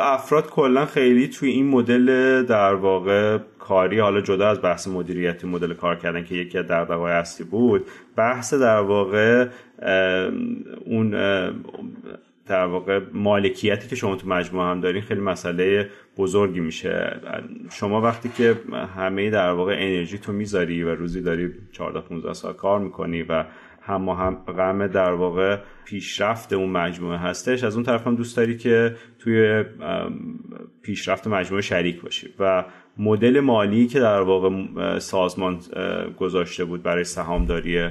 [0.00, 5.74] افراد کلا خیلی توی این مدل در واقع کاری حالا جدا از بحث مدیریتی مدل
[5.74, 7.86] کار کردن که یکی از دغدغه‌های اصلی بود
[8.16, 9.46] بحث در واقع
[10.84, 11.10] اون
[12.46, 17.20] در واقع مالکیتی که شما تو مجموعه هم دارین خیلی مسئله بزرگی میشه.
[17.70, 18.56] شما وقتی که
[18.96, 23.44] همه در واقع انرژی تو می‌ذاری و روزی داری 14 15 ساعت کار می‌کنی و
[23.90, 27.64] هم غم در واقع پیشرفت اون مجموعه هستش.
[27.64, 29.64] از اون طرف هم دوست داری که توی
[30.82, 32.28] پیشرفت مجموعه شریک باشی.
[32.38, 32.64] و
[32.98, 35.60] مدل مالی که در واقع سازمان
[36.18, 37.90] گذاشته بود برای سهامداری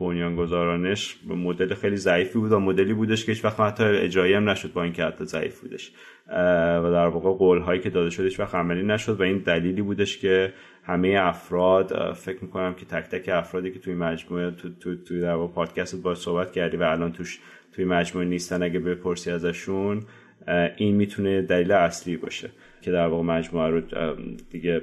[0.00, 4.72] بنیانگذارانش مدل خیلی ضعیفی بود و مدلی بودش که هیچ وقت حتی اجرایی هم نشد
[4.72, 5.92] با اینکه حتی ضعیف بودش.
[6.82, 10.18] و در واقع قول هایی که داده شدش وقت عملی نشد و این دلیلی بودش
[10.18, 10.52] که
[10.86, 15.46] همه افراد فکر می‌کنم که تک تک افرادی که توی مجموعه تو تو توی در
[15.46, 17.40] پادکست با صحبت کردی و الان توش
[17.72, 20.02] توی مجموعه نیستن اگه بپرسی ازشون
[20.76, 22.50] این می‌تونه دلیل اصلی باشه
[22.82, 23.80] که در واقع مجموعه رو
[24.50, 24.82] دیگه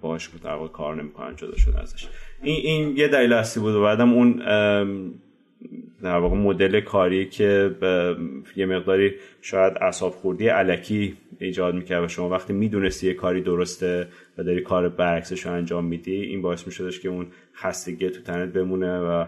[0.00, 2.08] باهاش در کار نمی‌کنن جدا شده ازش.
[2.42, 4.42] این این یه دلیل اصلی بود و بعدم اون
[6.02, 7.70] در واقع مدل کاری که
[8.56, 14.08] یه مقداری شاید اصاب خوردی علکی ایجاد می‌کرد و شما وقتی می‌دونستی یه کاری درسته
[14.38, 18.52] و داری کار برعکسش رو انجام میدی این باعث میشدش که اون خستگی تو تنت
[18.52, 19.24] بمونه و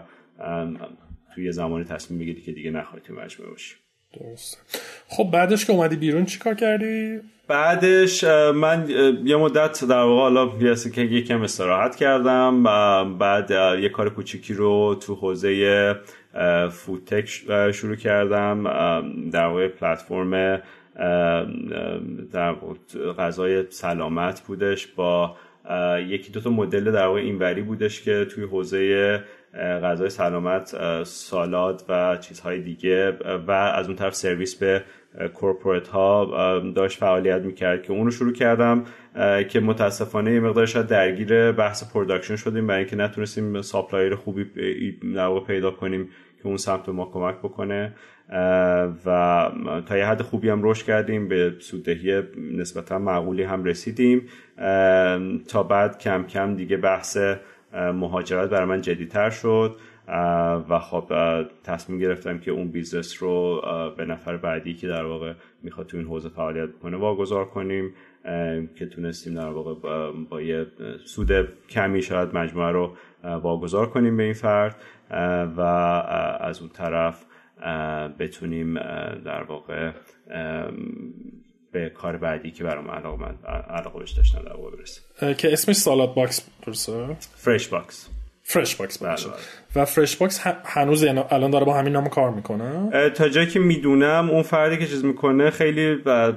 [1.35, 3.75] توی یه زمانی تصمیم بگیری که دیگه نخواهی تو مجموعه باشی.
[4.19, 4.57] درسته.
[5.07, 8.23] خب بعدش که اومدی بیرون چیکار کردی؟ بعدش
[8.55, 8.89] من
[9.25, 10.49] یه مدت در واقع حالا
[10.95, 12.63] که یکم استراحت کردم
[13.17, 13.51] بعد
[13.81, 15.95] یه کار کوچیکی رو تو حوزه
[16.71, 17.25] فودتک
[17.71, 18.63] شروع کردم
[19.29, 20.61] در واقع پلتفرم
[22.31, 22.55] در
[23.17, 25.35] غذای سلامت بودش با
[26.07, 29.23] یکی دو تا مدل در واقع اینوری بودش که توی حوزه
[29.83, 33.11] غذای سلامت سالاد و چیزهای دیگه
[33.47, 34.83] و از اون طرف سرویس به
[35.33, 38.83] corporate ها داشت فعالیت می‌کرد که اون رو شروع کردم
[39.49, 44.43] که متاسفانه یه مقدار شاید درگیر بحث production شدیم برای اینکه نتونستیم supplier خوبی
[45.47, 46.09] پیدا کنیم
[46.41, 47.93] که اون سمت ما کمک بکنه.
[49.05, 49.51] و
[49.85, 52.21] تا یه حد خوبی هم رشد کردیم به سوددهی
[52.57, 54.27] نسبتا معقولی هم رسیدیم.
[55.47, 57.17] تا بعد کم کم دیگه بحث
[57.73, 59.75] مهاجرت برای من جدیتر شد.
[60.69, 61.13] و خب
[61.63, 63.61] تصمیم گرفتم که اون business رو
[63.97, 65.33] به نفر بعدی که در واقع
[65.63, 67.93] می‌خواد تو این حوزه فعالیت کنه واگذار کنیم
[68.75, 69.73] که تونستیم در واقع
[70.29, 70.65] با, یه
[71.05, 71.31] سود
[71.69, 74.75] کمی شاید مجموعه رو واگذار کنیم به این فرد
[75.57, 75.61] و
[76.41, 77.25] از اون طرف
[78.19, 78.73] بتونیم
[79.25, 79.91] در واقع
[81.71, 83.35] به کار بعدی که برام علاقه من
[83.69, 85.33] علاقه بهش داشتم در واقع برسیم.
[85.33, 88.09] که اسمش سالاد باکس برسه فرش باکس
[88.51, 89.29] فرش باکس باشه
[89.75, 93.59] و فرش باکس هنوز یعنی الان داره با همین نام کار می‌کنه؟ تا جایی که
[93.59, 96.31] می‌دونم اون فردی که چیز می‌کنه خیلی در,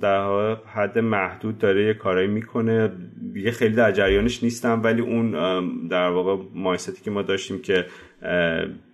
[0.00, 2.92] در حد محدود داره یه کارایی می‌کنه.
[3.32, 5.30] دیگه خیلی در جریانش نیستم ولی اون
[5.88, 7.86] در واقع مایلستونی که ما داشتیم که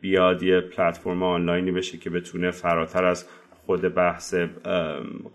[0.00, 3.26] بیاد یه پلتفرم آنلاینی بشه که بتونه فراتر از
[3.66, 4.34] خود بحث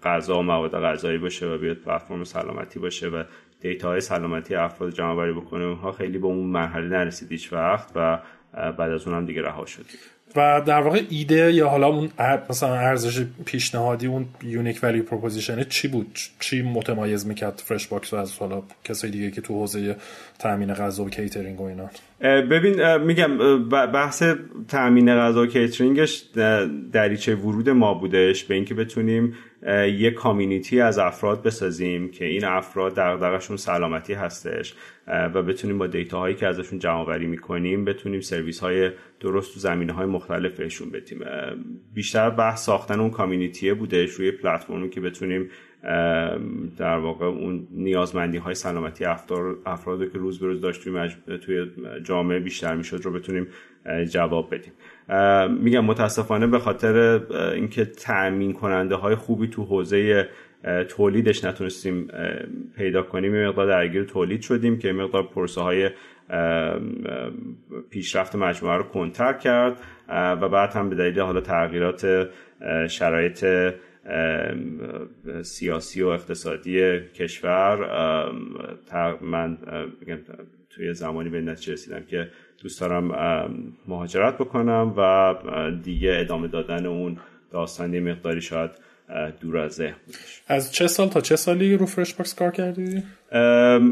[0.04, 3.24] غذا و مواد غذایی باشه و بیاد پلتفرم سلامتی باشه و
[3.62, 7.92] data های سلامتی افراد جمع آوری بکنه اونها خیلی به اون مرحله نرسید هیچ وقت
[7.96, 8.20] و
[8.54, 10.00] بعد از اونم دیگه رها شدیم
[10.36, 12.10] و در واقع ایده یا حالا اون
[12.50, 18.20] مثلا ارزش پیشنهادی اون unique value proposition چی بود؟ چی متمایز می‌کرد Fresh Box رو
[18.20, 19.96] از حالا کسای دیگه که تو حوزه
[20.40, 21.90] تامین غذا و کیترینگ و اینا؟
[22.42, 24.24] ببین میگم بحث
[24.68, 26.24] تامین غذا و کیترینگش
[26.92, 28.44] دریچه ورود ما بودش.
[28.44, 29.36] به اینکه بتونیم
[29.98, 34.74] یه community از افراد بسازیم که این افراد دغدغه‌شون سلامتی هستش
[35.08, 39.60] و بتونیم با data هایی که ازشون جمع آوری می‌کنیم بتونیم سرویس های درست تو
[39.60, 41.20] زمینه های مختلف بهشون بدیم
[41.94, 45.50] بیشتر بحث ساختن اون community بودش روی پلتفرمی که بتونیم
[46.78, 49.06] در واقع اون نیازمندی های سلامتی
[49.66, 50.82] افراد که روز به روز داشت
[51.46, 51.66] توی,
[52.04, 53.48] جامعه بیشتر می‌شد رو بتونیم
[54.12, 54.74] جواب بدیم.
[55.50, 57.22] میگم متاسفانه به خاطر
[57.56, 60.30] اینکه تأمین کننده های خوبی تو حوزه
[60.90, 62.08] تولیدش نتونستیم
[62.78, 65.90] پیدا کنیم یه مقدار درگیر تولید شدیم که مقدار پرسه های
[67.90, 69.78] پیشرفت مجموعه رو کنتر کرد
[70.08, 72.30] و بعد هم به دلیل حالا تغییرات
[72.90, 73.46] شرایط
[75.44, 77.78] سیاسی و اقتصادی کشور
[79.22, 79.58] من
[80.70, 82.32] توی زمانی به نتیجه رسیدم که
[82.62, 83.08] دوست دارم
[83.88, 85.36] مهاجرت بکنم و
[85.84, 87.18] دیگه ادامه دادن اون
[87.52, 88.72] داستانی مقداری شاید
[89.42, 89.96] دور از ذهن
[90.48, 93.04] از چه سال تا چه سالی رو فرش باکس کار کردی؟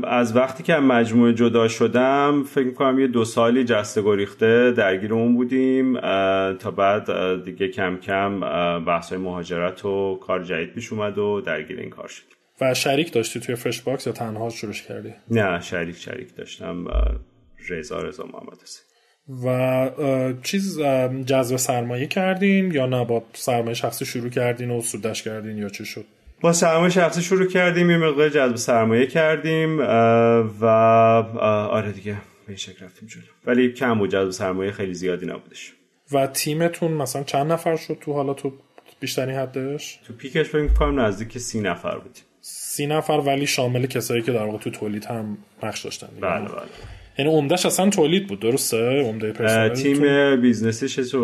[0.03, 5.35] از وقتی که مجموعه جدا شدم فکر می‌کنم یه دو سالی جسته گریخته درگیر اون
[5.35, 5.99] بودیم
[6.53, 8.39] تا بعد دیگه کم کم
[8.85, 12.29] بحث های مهاجرت و کار جدید پیش اومد و درگیر این کار شدیم
[12.61, 16.85] و شریک داشتی توی Fresh Box یا تنها شروع کردی؟ نه شریک شریک داشتم
[17.69, 18.57] رضا رضا محمد
[19.43, 19.89] و
[20.43, 20.79] چیز
[21.25, 25.83] جذب سرمایه کردین یا نه؟ با سرمایه شخصی شروع کردین و سودش کردین یا چه
[25.83, 26.05] شد؟
[26.41, 29.79] با سرمایه شخصی شروع کردیم یه مقدار جذب سرمایه کردیم
[30.59, 32.15] و آره دیگه
[32.47, 33.23] به شکل رفتیم جلو.
[33.45, 35.73] ولی کم بود جذب سرمایه خیلی زیادی نبودش.
[36.11, 38.53] و تیمتون مثلا چند نفر شد تو حالا تو
[38.99, 43.85] بیشتری حدش؟ تو peak ش فکر کنم نزدیک سی نفر بودیم سی نفر ولی شامل
[43.85, 46.07] کسایی که در واقع تو تولید هم نقش داشتن.
[46.21, 46.61] بله بله.
[47.19, 50.01] یعنی عمدهش اصلا تولید بود درسته؟ عمده تیم
[50.41, 51.17] business یش چه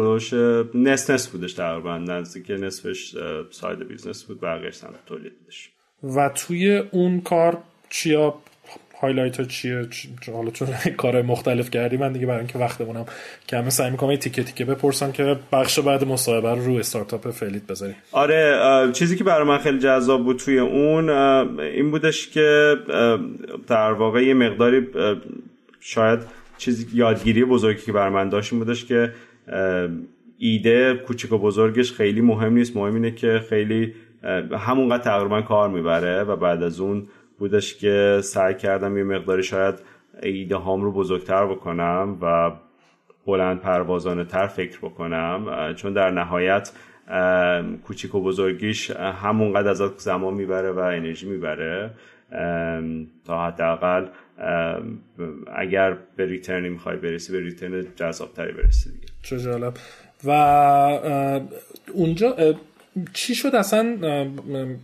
[0.73, 3.15] نصف نصف بودش تقریبا نزدیک نصفش
[3.51, 5.69] side business بود بقیه سمت تولید بودش.
[6.03, 7.57] و توی اون کار
[7.89, 8.35] چیا
[9.01, 9.87] highlight ها چیه
[10.33, 10.67] حالا چون
[10.97, 13.05] کار مختلف کردی من دیگه برای اینکه وقتمونم
[13.49, 17.67] کمه سعی می‌کنم یه تیکه تیکه بپرسم که بخش بعد مصاحبه رو رو استارتاپ فعلیت
[17.67, 21.09] بذاری آره چیزی که برای من خیلی جذاب بود توی اون
[21.59, 22.75] این بودش که
[23.67, 24.87] در واقع یه مقداری
[25.87, 26.19] شاید
[26.57, 29.13] چیزی یادگیری بزرگی که برای من داشت بودش که
[30.37, 32.77] ایده کوچک و بزرگش خیلی مهم نیست.
[32.77, 33.93] مهم اینه که خیلی
[34.57, 37.07] همونقدر تقریبا کار می‌بره و بعد از اون
[37.39, 39.75] بودش که سعی کردم یه مقداری شاید
[40.23, 42.51] ایده هام رو بزرگتر بکنم و
[43.25, 45.73] بلند پروازانه تر فکر بکنم.
[45.75, 46.71] چون در نهایت
[47.83, 51.91] کوچیک و بزرگیش همونقدر از زمان می‌بره و انرژی می‌بره.
[53.25, 54.05] تا حداقل
[55.55, 59.07] اگر به ریترنی می‌خوای برسی به ریترن جذابتری برسی دیگه.
[59.23, 59.73] چه جالب.
[60.23, 60.31] و
[61.93, 62.55] اونجا
[63.13, 63.97] چی شد اصلا؟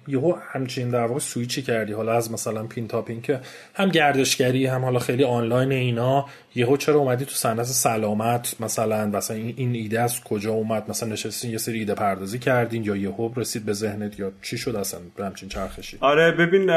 [0.08, 1.94] یهو همچین در واقع سویچی کردی.
[1.94, 3.40] حالا از مثلا پین تا پین که
[3.74, 6.26] هم گردشگری هم حالا خیلی آنلاین اینا
[6.56, 11.52] یهو چرا اومدی تو صنعت سلامت مثلا؟ مثلا این ایده از کجا اومد؟ مثلا نشستین
[11.52, 15.50] یه سری ایده پردازی کردین یا یهو رسید به ذهنت یا چی شد اصلا؟ همچین
[15.50, 15.98] چرخشی.
[16.00, 16.70] آره ببین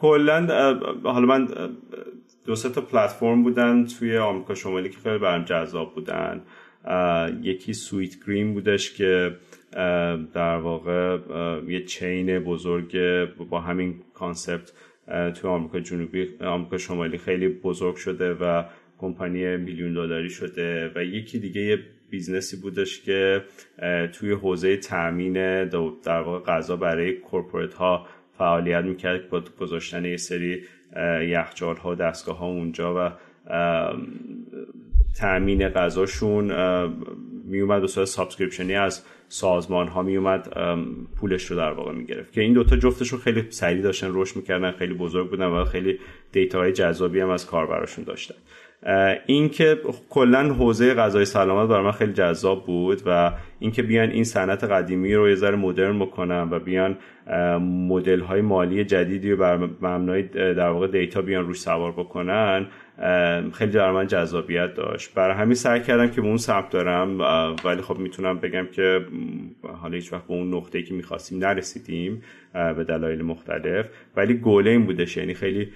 [0.00, 0.46] کلا
[1.04, 1.48] حالا من
[2.44, 6.42] دو سه تا پلتفرم بودن توی آمریکا شمالی که خیلی برام جذاب بودن.
[7.42, 9.36] یکی Sweetgreen بودش که
[10.34, 11.18] در واقع
[11.68, 12.98] یه chain بزرگ
[13.50, 14.72] با همین concept
[15.34, 18.64] توی آمریکا جنوبی آمریکا شمالی خیلی بزرگ شده و
[18.98, 21.78] کمپانی بیلیون دلاری شده و یکی دیگه یه
[22.10, 23.44] business ی بودش که
[24.12, 25.64] توی حوزه تامین
[26.04, 28.06] در واقع غذا برای corporate ها
[28.38, 30.62] فعالیت می‌کرد با گذاشتن یه سری
[31.22, 33.10] یخچال ها و دستگاه ها اونجا و
[35.16, 36.52] تأمین غذاشون
[37.44, 40.48] میومد صورت subscription ی از سازمان ها میومد
[41.16, 42.32] پولش رو در واقع می‌گرفت.
[42.32, 45.98] که این دوتا جفتشون خیلی سریع داشتن رشد می‌کردن خیلی بزرگ بودن و خیلی
[46.32, 48.34] data های جذابی هم از کاربراشون داشتن.
[49.26, 49.78] اینکه
[50.10, 55.14] کلا حوزه غذای سلامت برای من خیلی جذاب بود و اینکه بیان این صنعت قدیمی
[55.14, 56.98] رو یه ذره مدرن بکنن و بیان
[57.60, 62.66] مدل های مالی جدیدی رو بر مبنای در واقع data بیان روش سوار بکنن
[63.52, 65.14] خیلی در من جذابیت داشت.
[65.14, 67.20] برای همین سعی کردم که به اون سمت دارم
[67.64, 69.06] ولی خب می‌تونم بگم که
[69.82, 72.22] حالا هیچ وقت به اون نقطه که می‌خواستیم نرسیدیم.
[72.52, 73.86] به دلایل مختلف.
[74.16, 75.72] ولی گوله این بودش یعنی خیلی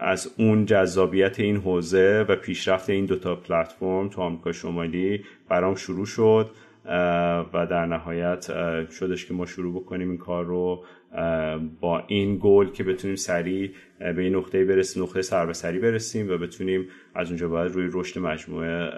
[0.00, 6.06] از اون جذابیت این حوزه و پیشرفت این دوتا پلتفرم تو آمریکا شمالی برام شروع
[6.06, 6.50] شد
[7.52, 8.46] و در نهایت
[8.90, 10.84] شدش که ما شروع بکنیم این کار رو
[11.80, 16.30] با این گل که بتونیم سریع به این نقطه برسیم نقطه سر به سری برسیم
[16.30, 18.90] و بتونیم از اونجا باید روی رشد مجموعه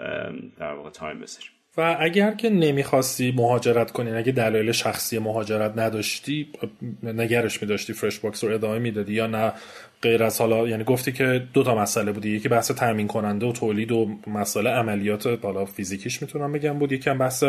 [0.57, 1.52] در واقع time بذاریم.
[1.77, 6.47] و اگر که نمی‌خواستی مهاجرت کنی اگه دلایل شخصی مهاجرت نداشتی
[7.03, 9.51] نگهش می‌داشتی Fresh Box رو ادامه می‌دادی یا نه؟
[10.01, 13.51] غیر از حالا یعنی گفتی که دو تا مسئله بودی یکی بحث تامین کننده و
[13.51, 17.43] تولید و مسئله عملیات بالا فیزیکیش می‌تونم بگم بود یکم بحث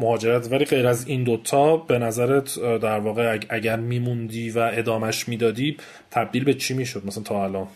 [0.00, 0.52] مهاجرت.
[0.52, 5.76] ولی غیر از این دوتا به نظرت در واقع اگر میموندی و ادامش می‌دادی
[6.10, 7.66] تبدیل به چی می‌شد؟ مثلا تا الان؟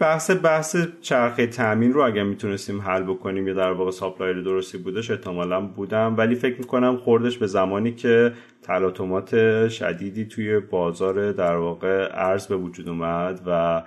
[0.00, 5.10] بحث بحث چرخه تامین رو اگر می‌تونستیم حل بکنیم یا در واقع supplier درستی بودش
[5.10, 6.14] احتمالا بودم.
[6.18, 12.56] ولی فکر می‌کنم خوردش به زمانی که تلاطمات شدیدی توی بازار در واقع ارز به
[12.56, 13.82] وجود اومد و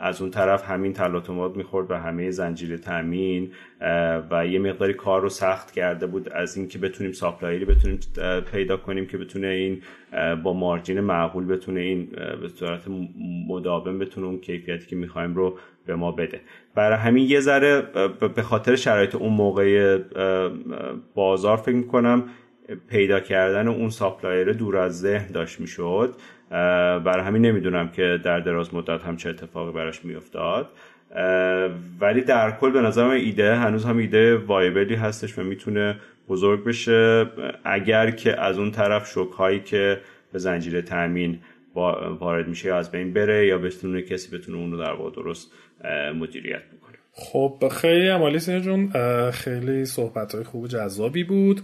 [0.00, 3.52] از اون طرف همین تلاطمات می‌خورد به همه زنجیره تامین
[4.30, 7.98] و یه مقداری کار رو سخت کرده بود از اینکه بتونیم supplier ی بتونیم
[8.52, 9.82] پیدا کنیم که بتونه این
[10.42, 12.08] با margin معقول بتونه این
[12.42, 12.80] به صورت
[13.48, 16.40] مداوم بتونه اون کیفیتی که می‌خوایم رو به ما بده.
[16.74, 17.82] برای همین یه ذره
[18.34, 19.98] به خاطر شرایط اون موقع
[21.14, 22.24] بازار فکر می‌کنم
[22.88, 26.14] پیدا کردن اون supplier دور از ذهن داشت می‌شد.
[26.50, 30.68] برای همین نمی‌دونم که در دراز مدت هم چه اتفاقی براش میافتاد.
[32.00, 35.96] ولی در کل به نظرم ایده هنوز هم ایده viable ی هستش و می‌تونه
[36.28, 37.26] بزرگ بشه.
[37.64, 40.00] اگر که از اون طرف شوک هایی که
[40.32, 41.38] به زنجیره تامین
[42.18, 45.52] وارد میشه از بین بره یا بتونه کسی بتونه اون رو در واقع درست
[46.14, 46.85] مدیریت بکنه.
[47.18, 48.90] خب خیلی عمالی جون
[49.30, 51.60] خیلی صحبت های خوب جذابی بود.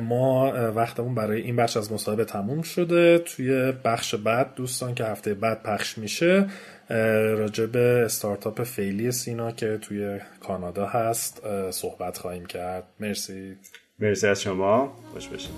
[0.00, 3.18] ما وقتمون برای این بخش از مصاحبه تموم شده.
[3.18, 6.46] توی بخش بعد دوستان که هفته بعد پخش میشه
[7.38, 12.84] راجع به استارتاپ فعلی سینا که توی کانادا هست صحبت خواهیم کرد.
[13.00, 13.56] مرسی.
[13.98, 14.96] مرسی از شما.
[15.12, 15.52] خوش بشید